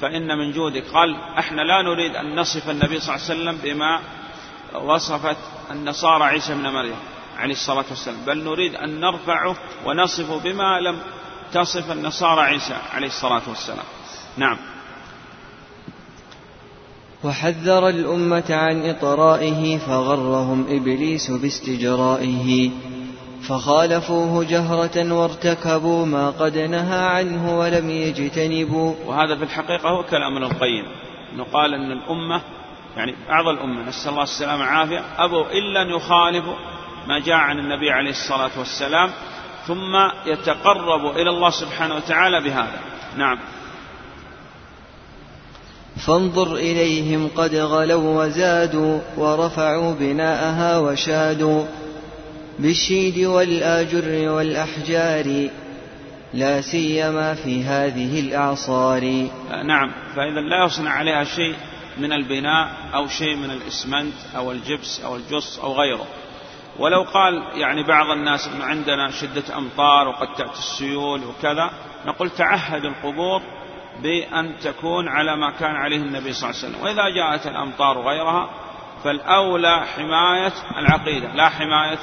فإن 0.00 0.38
من 0.38 0.52
جودك. 0.52 0.84
قال 0.94 1.16
إحنا 1.38 1.62
لا 1.62 1.82
نريد 1.82 2.16
أن 2.16 2.34
نصف 2.36 2.70
النبي 2.70 3.00
صلى 3.00 3.14
الله 3.14 3.26
عليه 3.30 3.34
وسلم 3.34 3.58
بما 3.64 4.00
وصفت 4.74 5.36
النصارى 5.70 6.24
عيسى 6.24 6.54
بن 6.54 6.68
مريم 6.68 6.96
عليه 7.38 7.54
الصلاة 7.54 7.84
والسلام. 7.90 8.24
بل 8.26 8.44
نريد 8.44 8.74
أن 8.74 9.00
نرفعه 9.00 9.56
ونصفه 9.86 10.38
بما 10.38 10.80
لم 10.80 10.98
تصف 11.52 11.92
النصارى 11.92 12.40
عيسى 12.40 12.76
عليه 12.94 13.06
الصلاة 13.06 13.42
والسلام. 13.48 13.86
نعم. 14.36 14.58
وحذر 17.24 17.88
الأمة 17.88 18.44
عن 18.50 18.90
إطرائه 18.90 19.78
فغرهم 19.78 20.66
إبليس 20.68 21.30
باستجرائه 21.30 22.70
فخالفوه 23.48 24.44
جهرة 24.44 25.12
وارتكبوا 25.12 26.06
ما 26.06 26.30
قد 26.30 26.58
نهى 26.58 26.98
عنه 26.98 27.58
ولم 27.58 27.90
يجتنبوا. 27.90 28.94
وهذا 29.06 29.36
في 29.36 29.42
الحقيقة 29.42 29.88
هو 29.88 30.02
كلام 30.02 30.36
ابن 30.36 30.44
القيم 30.44 30.84
أنه 31.32 31.44
قال 31.44 31.74
أن 31.74 31.92
الأمة 31.92 32.40
يعني 32.96 33.14
بعض 33.28 33.48
الأمة 33.48 33.88
نسأل 33.88 34.10
الله 34.10 34.22
السلامة 34.22 34.60
والعافية 34.60 35.04
أبوا 35.18 35.44
إلا 35.50 35.82
أن 35.82 35.88
يخالفوا 35.88 36.54
ما 37.08 37.18
جاء 37.18 37.36
عن 37.36 37.58
النبي 37.58 37.90
عليه 37.90 38.10
الصلاة 38.10 38.50
والسلام 38.58 39.10
ثم 39.66 39.96
يتقرب 40.26 41.16
إلى 41.16 41.30
الله 41.30 41.50
سبحانه 41.50 41.94
وتعالى 41.94 42.40
بهذا. 42.40 42.80
نعم. 43.16 43.38
فانظر 45.96 46.54
إليهم 46.54 47.28
قد 47.36 47.54
غلوا 47.54 48.24
وزادوا 48.24 49.00
ورفعوا 49.16 49.92
بناءها 49.92 50.78
وشادوا 50.78 51.64
بالشيد 52.58 53.24
والآجر 53.24 54.30
والأحجار 54.30 55.48
لا 56.34 56.60
سيما 56.60 57.34
في 57.34 57.64
هذه 57.64 58.20
الأعصار. 58.20 59.28
نعم. 59.64 59.92
فإذا 60.16 60.40
لا 60.40 60.64
يصنع 60.64 60.90
عليها 60.90 61.24
شيء 61.24 61.54
من 61.98 62.12
البناء 62.12 62.70
أو 62.94 63.08
شيء 63.08 63.36
من 63.36 63.50
الإسمنت 63.50 64.14
أو 64.36 64.52
الجبس 64.52 65.00
أو 65.04 65.16
الجص 65.16 65.58
أو 65.58 65.72
غيره. 65.72 66.06
ولو 66.78 67.02
قال 67.02 67.60
يعني 67.60 67.82
بعض 67.82 68.10
الناس 68.10 68.48
أنه 68.48 68.64
عندنا 68.64 69.10
شدة 69.10 69.58
أمطار 69.58 70.08
وقد 70.08 70.34
تأتي 70.36 70.58
السيول 70.58 71.20
وكذا 71.24 71.70
نقول 72.06 72.30
تعهد 72.30 72.84
القبور 72.84 73.42
بأن 74.02 74.58
تكون 74.62 75.08
على 75.08 75.36
ما 75.36 75.50
كان 75.50 75.76
عليه 75.76 75.96
النبي 75.96 76.32
صلى 76.32 76.50
الله 76.50 76.60
عليه 76.60 76.68
وسلم. 76.68 76.84
وإذا 76.84 77.08
جاءت 77.16 77.46
الأمطار 77.46 77.98
وغيرها 77.98 78.50
فالأولى 79.04 79.84
حماية 79.96 80.52
العقيدة 80.78 81.34
لا 81.34 81.48
حماية 81.48 81.98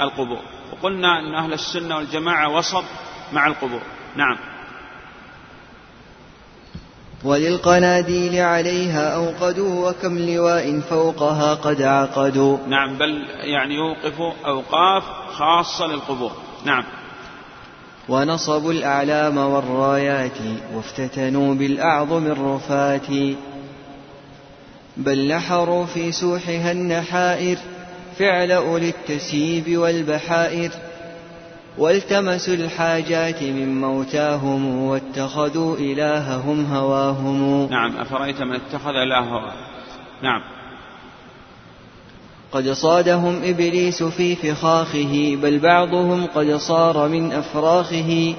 القبور. 0.00 0.40
وقلنا 0.72 1.18
أن 1.18 1.34
أهل 1.34 1.52
السنة 1.52 1.96
والجماعة 1.96 2.48
وسط 2.48 2.84
مع 3.32 3.46
القبور. 3.46 3.82
نعم. 4.16 4.36
وللقناديل 7.24 8.40
عليها 8.40 9.14
أوقدوا 9.16 9.90
وكم 9.90 10.18
لواء 10.18 10.80
فوقها 10.80 11.54
قد 11.54 11.82
عقدوا. 11.82 12.58
نعم 12.66 12.98
بل 12.98 13.26
يعني 13.40 13.74
يوقفوا 13.74 14.32
أوقاف 14.46 15.04
خاصة 15.32 15.86
للقبور. 15.86 16.32
نعم. 16.64 16.84
ونصبوا 18.12 18.72
الأعلام 18.72 19.38
والرايات 19.38 20.38
وافتتنوا 20.74 21.54
بالأعظم 21.54 22.26
الرفات. 22.26 23.06
بل 24.96 25.28
نحروا 25.28 25.84
في 25.84 26.12
سوحها 26.12 26.72
النحائر 26.72 27.58
فعل 28.18 28.52
أولي 28.52 28.88
التسييب 28.88 29.78
والبحائر. 29.78 30.70
والتمسوا 31.78 32.54
الحاجات 32.54 33.42
من 33.42 33.80
موتاهم 33.80 34.82
واتخذوا 34.82 35.76
إلههم 35.76 36.74
هواهم. 36.74 37.68
نعم 37.70 37.96
أفرأيت 37.96 38.42
من 38.42 38.54
اتخذ 38.54 38.90
إله 38.90 39.18
هواه 39.18 39.52
نعم. 40.22 40.61
قد 42.52 42.70
صادهم 42.70 43.42
إبليس 43.44 44.02
في 44.02 44.36
فخاخه 44.36 45.38
بل 45.42 45.58
بعضهم 45.58 46.26
قد 46.26 46.56
صار 46.56 47.08
من 47.08 47.32
أفراخه. 47.32 48.34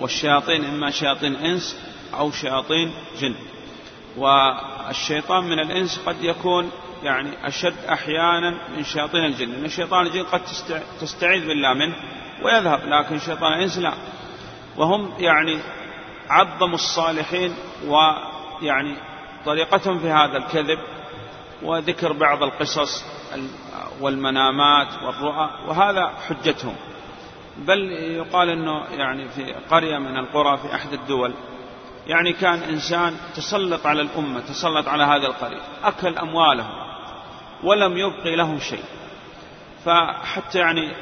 والشياطين 0.00 0.64
إما 0.64 0.90
شياطين 0.90 1.36
إنس 1.36 1.76
أو 2.14 2.30
شياطين 2.30 2.92
جن. 3.20 3.34
والشيطان 4.16 5.44
من 5.44 5.58
الإنس 5.60 6.00
قد 6.06 6.16
يكون 6.24 6.70
يعني 7.02 7.48
أشد 7.48 7.74
أحيانا 7.88 8.54
من 8.76 8.84
شياطين 8.84 9.24
الجن. 9.24 9.48
لأن 9.48 9.68
شيطان 9.68 10.06
الجن 10.06 10.22
قد 10.22 10.40
تستعيذ 11.00 11.46
بالله 11.46 11.74
منه 11.74 11.94
ويذهب 12.42 12.80
لكن 12.84 13.18
شيطان 13.18 13.52
الإنس 13.52 13.78
لا. 13.78 13.92
وهم 14.76 15.10
يعني 15.18 15.58
عظموا 16.30 16.74
الصالحين 16.74 17.54
ويعني 17.86 18.94
طريقتهم 19.46 19.98
في 19.98 20.10
هذا 20.10 20.36
الكذب 20.36 20.78
وذكر 21.62 22.12
بعض 22.12 22.42
القصص 22.42 23.04
والمنامات 24.00 24.88
والرؤى 25.02 25.50
وهذا 25.66 26.12
حجتهم. 26.28 26.74
بل 27.58 27.92
يقال 27.92 28.48
إنه 28.48 28.84
يعني 28.90 29.28
في 29.28 29.54
قرية 29.70 29.98
من 29.98 30.16
القرى 30.16 30.56
في 30.56 30.74
أحد 30.74 30.92
الدول 30.92 31.34
يعني 32.06 32.32
كان 32.32 32.62
إنسان 32.62 33.16
تسلط 33.34 33.86
على 33.86 34.02
الأمة 34.02 34.40
تسلط 34.40 34.88
على 34.88 35.04
هذه 35.04 35.26
القرية 35.26 35.60
أكل 35.84 36.18
أموالهم 36.18 36.84
ولم 37.62 37.96
يبقي 37.96 38.36
لهم 38.36 38.58
شيء. 38.58 38.84
فحتى 39.84 40.58
يعني 40.58 40.92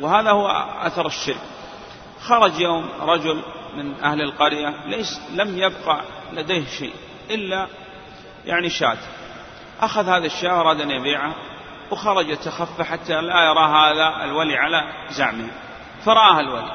وهذا 0.00 0.30
هو 0.30 0.48
أثر 0.82 1.06
الشرك. 1.06 1.40
خرج 2.20 2.60
يوم 2.60 2.88
رجل 3.00 3.42
من 3.76 3.94
أهل 3.94 4.22
القرية 4.22 4.86
ليس 4.86 5.20
لم 5.34 5.58
يبقى 5.58 6.00
لديه 6.32 6.64
شيء 6.64 6.92
إلا 7.30 7.66
يعني 8.46 8.70
شاة. 8.70 8.98
أخذ 9.80 10.08
هذا 10.08 10.26
الشاة 10.26 10.58
وأراد 10.58 10.80
أن 10.80 10.90
يبيعه. 10.90 11.34
وخرج 11.90 12.28
يتخفى 12.28 12.84
حتى 12.84 13.20
لا 13.20 13.44
يرى 13.44 13.64
هذا 13.64 14.24
الولي 14.24 14.56
على 14.56 14.92
زعمه. 15.10 15.50
فرآه 16.04 16.40
الولي 16.40 16.72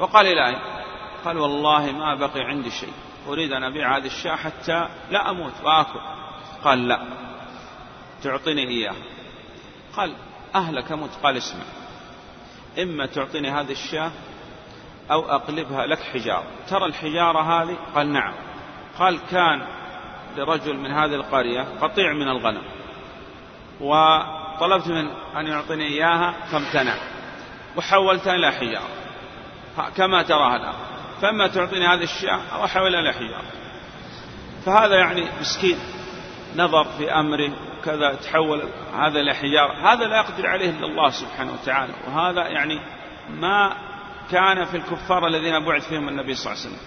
وقال 0.00 0.26
إلهي 0.26 0.56
قال 1.24 1.38
والله 1.38 1.92
ما 1.92 2.14
بقي 2.14 2.40
عندي 2.40 2.70
شيء. 2.70 2.92
أريد 3.28 3.52
أن 3.52 3.64
أبيع 3.64 3.96
هذه 3.96 4.06
الشاة 4.06 4.36
حتى 4.36 4.88
لا 5.10 5.30
أموت 5.30 5.52
وآكل. 5.62 6.00
قال 6.64 6.88
لا 6.88 7.00
تعطيني 8.22 8.68
إياه 8.68 8.94
قال 9.96 10.14
أهلك 10.54 10.92
موت. 10.92 11.10
قال 11.22 11.36
اسمع 11.36 11.64
إما 12.78 13.06
تعطيني 13.06 13.50
هذه 13.50 13.72
الشاة 13.72 14.10
أو 15.10 15.30
أقلبها 15.30 15.86
لك 15.86 15.98
حجارة. 15.98 16.44
ترى 16.68 16.86
الحجارة 16.86 17.62
هذه؟ 17.62 17.76
قال 17.94 18.12
نعم. 18.12 18.34
قال 18.98 19.18
كان 19.30 19.66
لرجل 20.36 20.76
من 20.76 20.90
هذه 20.90 21.14
القرية 21.14 21.66
قطيع 21.80 22.12
من 22.12 22.28
الغنم. 22.28 22.62
وطلبت 23.80 24.88
من 24.88 25.08
أن 25.36 25.46
يعطيني 25.46 25.86
إياها 25.86 26.34
فامتنع 26.52 26.94
وحولتها 27.76 28.34
إلى 28.34 28.52
حجارة. 28.52 28.88
كما 29.96 30.22
تراها 30.22 30.56
الآن 30.56 30.74
فأما 31.22 31.46
تعطيني 31.46 31.86
هذه 31.86 32.02
الشاة 32.02 32.40
أو 32.52 32.64
أحولها 32.64 33.00
إلى 33.00 33.12
حجارة. 33.12 33.44
فهذا 34.66 34.94
يعني 34.94 35.24
مسكين. 35.40 35.78
نظر 36.56 36.84
في 36.84 37.12
أمره 37.12 37.50
كذا 37.84 38.14
تحول 38.14 38.62
هذا 38.94 39.20
إلى 39.20 39.34
حجارة. 39.34 39.92
هذا 39.92 40.04
لا 40.04 40.16
يقدر 40.16 40.46
عليه 40.46 40.70
إلا 40.70 40.86
الله 40.86 41.10
سبحانه 41.10 41.52
وتعالى. 41.52 41.92
وهذا 42.08 42.48
يعني 42.48 42.80
ما 43.30 43.76
كان 44.30 44.64
في 44.64 44.76
الكفار 44.76 45.26
الذين 45.26 45.64
بعث 45.64 45.88
فيهم 45.88 46.08
النبي 46.08 46.34
صلى 46.34 46.52
الله 46.52 46.62
عليه 46.62 46.74
وسلم. 46.74 46.86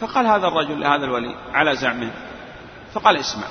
فقال 0.00 0.26
هذا 0.26 0.48
الرجل 0.48 0.80
لهذا 0.80 1.04
الولي 1.04 1.34
على 1.52 1.74
زعمه. 1.74 2.10
فقال 2.94 3.16
اسمع. 3.16 3.46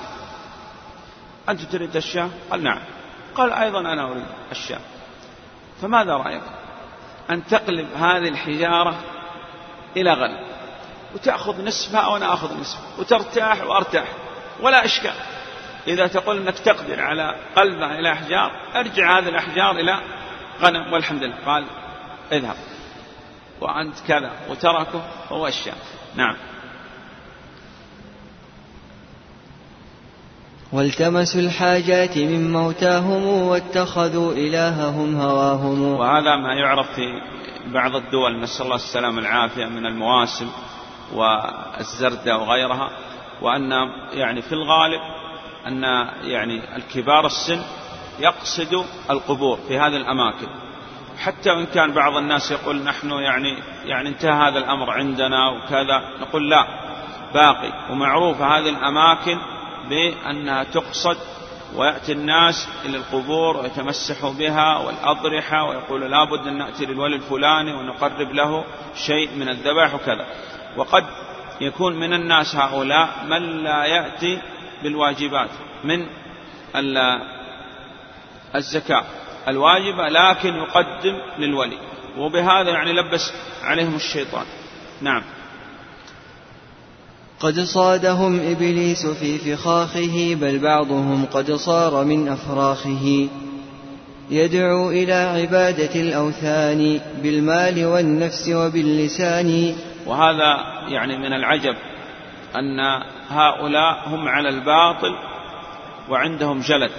أنت 1.50 1.62
تريد 1.62 1.96
الشاة؟ 1.96 2.30
قال 2.52 2.64
نعم. 2.64 2.80
قال 3.36 3.54
أيضا 3.54 3.80
أنا 3.80 4.12
أريد 4.12 4.26
الشاة. 4.52 4.80
فماذا 5.82 6.14
رأيك؟ 6.14 6.42
أن 7.30 7.46
تقلب 7.46 7.88
هذه 7.96 8.30
الحجارة 8.30 8.96
إلى 9.98 10.14
غنم 10.14 10.48
وتأخذ 11.16 11.66
نصفها 11.66 12.08
وأنا 12.08 12.34
أخذ 12.34 12.60
نصفها 12.60 13.00
وترتاح 13.00 13.64
وأرتاح. 13.64 14.08
ولا 14.62 14.86
إشكال. 14.86 15.14
إذا 15.88 16.08
تقول 16.08 16.38
أنك 16.38 16.60
تقدر 16.60 17.02
على 17.02 17.36
قلبها 17.56 18.00
إلى 18.00 18.12
أحجار 18.12 18.52
أرجع 18.76 19.20
هذه 19.20 19.30
الأحجار 19.30 19.72
إلى 19.72 20.02
غنم 20.62 20.94
والحمد 20.94 21.24
لله. 21.24 21.36
قال 21.46 21.66
اذهب. 22.32 22.56
وأنت 23.62 24.00
كذا 24.08 24.32
وتركه 24.50 25.02
هو 25.30 25.48
الشام 25.48 25.76
نعم. 26.16 26.36
والتمسوا 30.76 31.42
الحاجات 31.42 32.18
من 32.18 32.54
موتاهم 32.54 33.26
واتخذوا 33.26 34.34
إلههم 34.34 35.16
هواهم. 35.16 35.82
وهذا 35.82 36.36
ما 36.36 36.54
يعرف 36.54 36.96
في 36.96 37.22
بعض 37.68 37.96
الدول 37.96 38.40
نسأل 38.42 38.66
الله 38.66 38.76
السلامة 38.76 39.20
العافية 39.20 39.66
من 39.66 39.86
المواسم 39.86 40.50
والزردة 41.14 42.38
وغيرها 42.38 42.90
وأن 43.42 43.72
يعني 44.14 44.42
في 44.42 44.52
الغالب 44.52 45.02
أن 45.68 45.84
يعني 46.24 46.76
الكبار 46.76 47.26
السن 47.26 47.62
يقصد 48.20 48.86
القبور 49.10 49.60
في 49.68 49.80
هذه 49.80 49.98
الأماكن. 49.98 50.48
حتى 51.18 51.52
وإن 51.52 51.66
كان 51.66 51.94
بعض 51.94 52.18
الناس 52.18 52.52
يقول 52.52 52.84
نحن 52.84 53.12
يعني 53.12 53.58
يعني 53.86 54.10
انتهى 54.10 54.50
هذا 54.50 54.60
الأمر 54.60 54.92
عندنا 54.92 55.50
وكذا 55.50 56.02
نقول 56.22 56.50
لا 56.50 56.66
باقي. 57.34 57.92
ومعروفة 57.92 58.58
هذه 58.58 58.70
الأماكن 58.70 59.55
بأنها 59.90 60.64
تقصد 60.64 61.18
ويأتي 61.76 62.12
الناس 62.12 62.68
إلى 62.86 62.98
القبور 62.98 63.58
ويتمسحوا 63.58 64.34
بها 64.34 64.78
والأضرحة 64.78 65.64
ويقول 65.64 66.12
لابد 66.12 66.48
أن 66.48 66.58
نأتي 66.58 66.86
للولي 66.86 67.16
الفلاني 67.16 67.74
ونقرب 67.74 68.32
له 68.32 68.66
شيء 68.96 69.30
من 69.36 69.50
الذبائح 69.50 69.96
وكذا. 69.96 70.26
وقد 70.78 71.06
يكون 71.62 71.96
من 71.96 72.14
الناس 72.14 72.56
هؤلاء 72.56 73.10
من 73.28 73.64
لا 73.64 73.86
يأتي 73.86 74.42
بالواجبات 74.84 75.50
من 75.84 76.08
الزكاة 78.56 79.04
الواجبة 79.48 80.10
لكن 80.10 80.56
يقدم 80.56 81.22
للولي. 81.38 81.78
وبهذا 82.18 82.70
يعني 82.70 82.94
لبس 82.94 83.34
عليهم 83.64 83.96
الشيطان. 83.96 84.46
نعم. 85.02 85.24
قد 87.40 87.60
صادهم 87.60 88.40
إبليس 88.40 89.06
في 89.06 89.38
فخاخه 89.38 90.38
بل 90.42 90.60
بعضهم 90.60 91.26
قد 91.34 91.52
صار 91.52 92.04
من 92.04 92.28
أفراخه. 92.28 93.28
يدعو 94.30 94.92
إلى 94.92 95.14
عبادة 95.14 96.02
الأوثان 96.02 97.02
بالمال 97.24 97.86
والنفس 97.86 98.50
وباللسان. 98.50 99.76
وهذا 100.06 100.58
يعني 100.88 101.18
من 101.18 101.34
العجب 101.34 101.76
أن 102.56 102.80
هؤلاء 103.30 104.04
هم 104.08 104.28
على 104.28 104.50
الباطل 104.50 105.16
وعندهم 106.10 106.60
جلد 106.60 106.92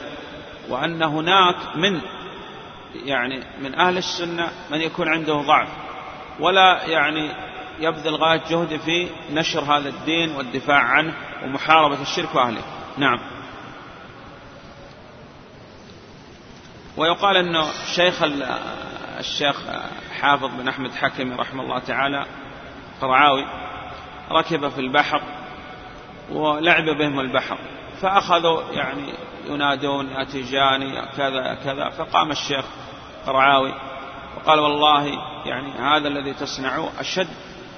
وأن 0.68 1.03
هناك 1.03 1.57
من 1.77 2.01
يعني 3.05 3.40
من 3.62 3.75
أهل 3.75 3.99
السنة 3.99 4.49
من 4.70 4.81
يكون 4.81 5.09
عنده 5.09 5.35
ضعف. 5.35 5.68
ولا 6.40 6.83
يعني 6.87 7.46
يبذل 7.79 8.15
غاية 8.15 8.43
جهده 8.51 8.79
في 8.79 9.09
نشر 9.33 9.61
هذا 9.61 9.89
الدين 9.89 10.37
والدفاع 10.37 10.81
عنه 10.81 11.15
ومحاربة 11.45 12.03
الشرك 12.03 12.35
وأهله. 12.35 12.62
نعم. 12.99 13.19
ويقال 16.97 17.37
أنه 17.37 17.67
شيخ 17.95 18.23
الشيخ 19.19 19.57
حافظ 20.21 20.51
بن 20.59 20.69
أحمد 20.69 20.93
حكمي 20.93 21.35
رحمه 21.35 21.62
الله 21.62 21.79
تعالى 21.79 22.27
قرعاوي 23.01 23.45
ركب 24.31 24.69
في 24.69 24.81
البحر 24.81 25.23
ولعب 26.31 26.85
بهم 26.85 27.21
البحر. 27.21 27.59
فأخذوا 28.03 28.62
يعني 28.73 29.12
ينادون 29.47 30.09
يا 30.95 31.05
كذا 31.17 31.55
كذا. 31.65 31.91
فقام 31.91 32.31
الشيخ 32.31 32.65
قرعاوي 33.27 33.75
وقال 34.37 34.59
والله 34.59 35.05
يعني 35.47 35.71
هذا 35.71 36.09
الذي 36.09 36.35
تصنعوه 36.35 36.91
أشد 37.01 37.29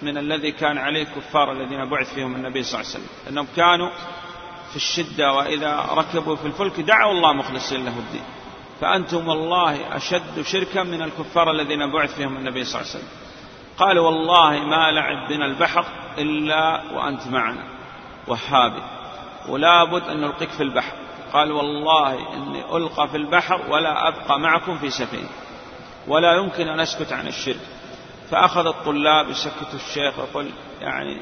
من 0.03 0.19
الذي 0.19 0.53
كان 0.53 0.79
عليه 0.79 1.03
الكفار 1.03 1.53
الذين 1.53 1.91
بعث 1.91 2.15
فيهم 2.15 2.35
النبي 2.35 2.63
صلى 2.63 2.81
الله 2.81 2.91
عليه 2.91 3.05
وسلم. 3.05 3.17
أنهم 3.29 3.47
كانوا 3.57 3.91
في 4.71 4.77
الشدة 4.77 5.33
وإذا 5.33 5.87
ركبوا 5.91 6.37
في 6.37 6.47
الفلك 6.47 6.81
دعوا 6.81 7.13
الله 7.13 7.33
مخلصين 7.33 7.85
له 7.85 7.99
الدين. 7.99 8.25
فأنتم 8.81 9.29
والله 9.29 9.97
أشد 9.97 10.43
شركا 10.43 10.83
من 10.83 11.03
الكفار 11.03 11.51
الذين 11.51 11.93
بعث 11.93 12.15
فيهم 12.15 12.37
النبي 12.37 12.65
صلى 12.65 12.81
الله 12.81 12.91
عليه 12.91 13.01
وسلم. 13.01 13.19
قالوا 13.79 14.07
والله 14.07 14.51
ما 14.51 14.91
لعب 14.91 15.29
بنا 15.29 15.47
البحر 15.47 15.85
إلا 16.19 16.83
وأنت 16.93 17.27
معنا. 17.27 17.65
وهابي 18.27 18.83
ولا 19.49 19.85
بد 19.85 20.03
أن 20.03 20.21
نلقيك 20.21 20.51
في 20.51 20.63
البحر. 20.63 20.93
قال 21.33 21.53
والله 21.53 22.35
إني 22.35 22.77
ألقى 22.77 23.09
في 23.09 23.17
البحر 23.17 23.71
ولا 23.71 24.09
أبقى 24.09 24.41
معكم 24.41 24.79
في 24.79 24.91
سفينة. 24.91 25.29
ولا 26.09 26.35
يمكن 26.35 26.69
أن 26.69 26.81
أسكت 26.81 27.13
عن 27.13 27.27
الشرك. 27.27 27.61
فأخذ 28.31 28.67
الطلاب 28.67 29.31
يسكتوا 29.31 29.75
الشيخ 29.75 30.19
ويقول 30.19 30.51
يعني 30.81 31.17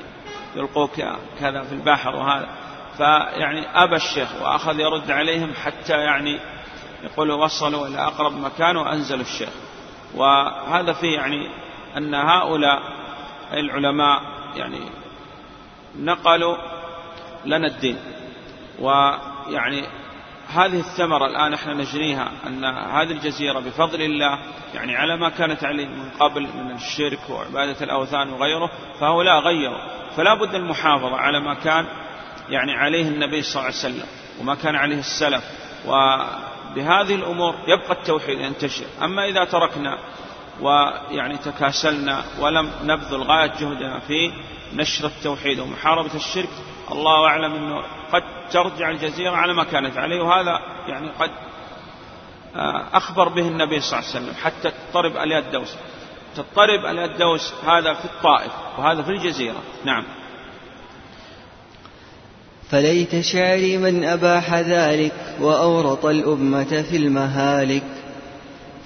يلقوك 0.56 0.94
كذا 1.40 1.62
في 1.62 1.72
البحر 1.72 2.16
وهذا. 2.16 2.48
فيعني 2.96 3.82
أبى 3.84 3.96
الشيخ 3.96 4.42
وأخذ 4.42 4.80
يرد 4.80 5.10
عليهم 5.10 5.52
حتى 5.64 5.92
يعني 5.92 6.40
يقول 7.02 7.30
وصلوا 7.30 7.86
إلى 7.86 7.98
أقرب 7.98 8.32
مكان 8.32 8.76
وأنزلوا 8.76 9.20
الشيخ. 9.20 9.50
وهذا 10.14 10.92
فيه 10.92 11.16
يعني 11.16 11.48
أن 11.96 12.14
هؤلاء 12.14 12.82
العلماء 13.52 14.20
يعني 14.56 14.80
نقلوا 15.98 16.56
لنا 17.44 17.66
الدين. 17.66 17.98
ويعني 18.80 19.84
هذه 20.48 20.80
الثمرة 20.80 21.26
الآن 21.26 21.54
إحنا 21.54 21.74
نجنيها 21.74 22.32
أن 22.46 22.64
هذه 22.64 23.10
الجزيرة 23.10 23.58
بفضل 23.58 24.02
الله 24.02 24.38
يعني 24.74 24.96
على 24.96 25.16
ما 25.16 25.28
كانت 25.28 25.64
عليه 25.64 25.86
من 25.86 26.10
قبل 26.20 26.42
من 26.42 26.70
الشرك 26.70 27.18
وعبادة 27.30 27.76
الأوثان 27.84 28.28
وغيره 28.32 28.70
فهؤلاء 29.00 29.38
غيروا. 29.38 29.78
فلا 30.16 30.34
بد 30.34 30.54
المحافظة 30.54 31.16
على 31.16 31.40
ما 31.40 31.54
كان 31.54 31.86
يعني 32.48 32.72
عليه 32.72 33.08
النبي 33.08 33.42
صلى 33.42 33.52
الله 33.52 33.64
عليه 33.64 33.74
وسلم 33.78 34.06
وما 34.40 34.54
كان 34.54 34.76
عليه 34.76 34.98
السلف. 34.98 35.44
وبهذه 35.86 37.14
الأمور 37.14 37.54
يبقى 37.66 37.92
التوحيد 37.92 38.40
ينتشر. 38.40 38.84
أما 39.02 39.24
إذا 39.28 39.44
تركنا 39.44 39.98
ويعني 40.60 41.36
تكاسلنا 41.36 42.24
ولم 42.40 42.70
نبذل 42.82 43.22
غاية 43.22 43.52
جهدنا 43.60 43.98
في 43.98 44.32
نشر 44.74 45.06
التوحيد 45.06 45.60
ومحاربة 45.60 46.14
الشرك 46.14 46.48
الله 46.92 47.26
أعلم 47.26 47.54
أنه 47.54 47.82
قد 48.12 48.22
ترجع 48.50 48.90
الجزيرة 48.90 49.30
على 49.30 49.54
ما 49.54 49.64
كانت 49.64 49.96
عليه 49.96 50.20
وهذا 50.22 50.60
يعني 50.88 51.08
قد 51.08 51.30
آه، 52.56 52.84
أخبر 52.92 53.28
به 53.28 53.48
النبي 53.48 53.80
صلى 53.80 53.98
الله 53.98 54.10
عليه 54.10 54.20
وسلم 54.20 54.34
حتى 54.34 54.70
تضطرب 54.70 55.16
أليات 55.16 55.44
دوس. 55.52 55.76
تضطرب 56.36 56.86
أليات 56.86 57.10
دوس 57.10 57.54
هذا 57.66 57.94
في 57.94 58.04
الطائف 58.04 58.52
وهذا 58.78 59.02
في 59.02 59.10
الجزيرة. 59.10 59.62
نعم. 59.84 60.04
فليت 62.70 63.20
شعري 63.20 63.76
من 63.76 64.04
أباح 64.04 64.54
ذلك 64.54 65.36
وأورط 65.40 66.06
الأمة 66.06 66.82
في 66.90 66.96
المهالك. 66.96 67.82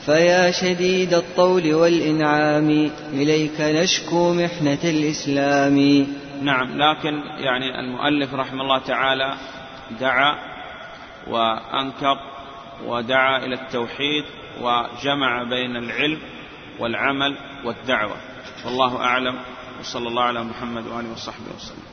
فيا 0.06 0.50
شديد 0.50 1.14
الطول 1.14 1.74
والإنعام 1.74 2.90
إليك 3.12 3.60
نشكو 3.60 4.32
محنة 4.32 4.78
الإسلام. 4.84 6.06
نعم 6.40 6.82
لكن 6.82 7.22
يعني 7.36 7.80
المؤلف 7.80 8.34
رحمه 8.34 8.62
الله 8.62 8.78
تعالى 8.78 9.34
دعا 10.00 10.38
وأنكر 11.26 12.16
ودعا 12.84 13.38
إلى 13.38 13.54
التوحيد 13.54 14.24
وجمع 14.60 15.42
بين 15.42 15.76
العلم 15.76 16.20
والعمل 16.78 17.36
والدعوة. 17.64 18.16
والله 18.64 19.04
أعلم 19.04 19.38
وصلى 19.80 20.08
الله 20.08 20.22
على 20.22 20.44
محمد 20.44 20.86
وآله 20.86 21.12
وصحبه 21.12 21.54
وسلم. 21.56 21.89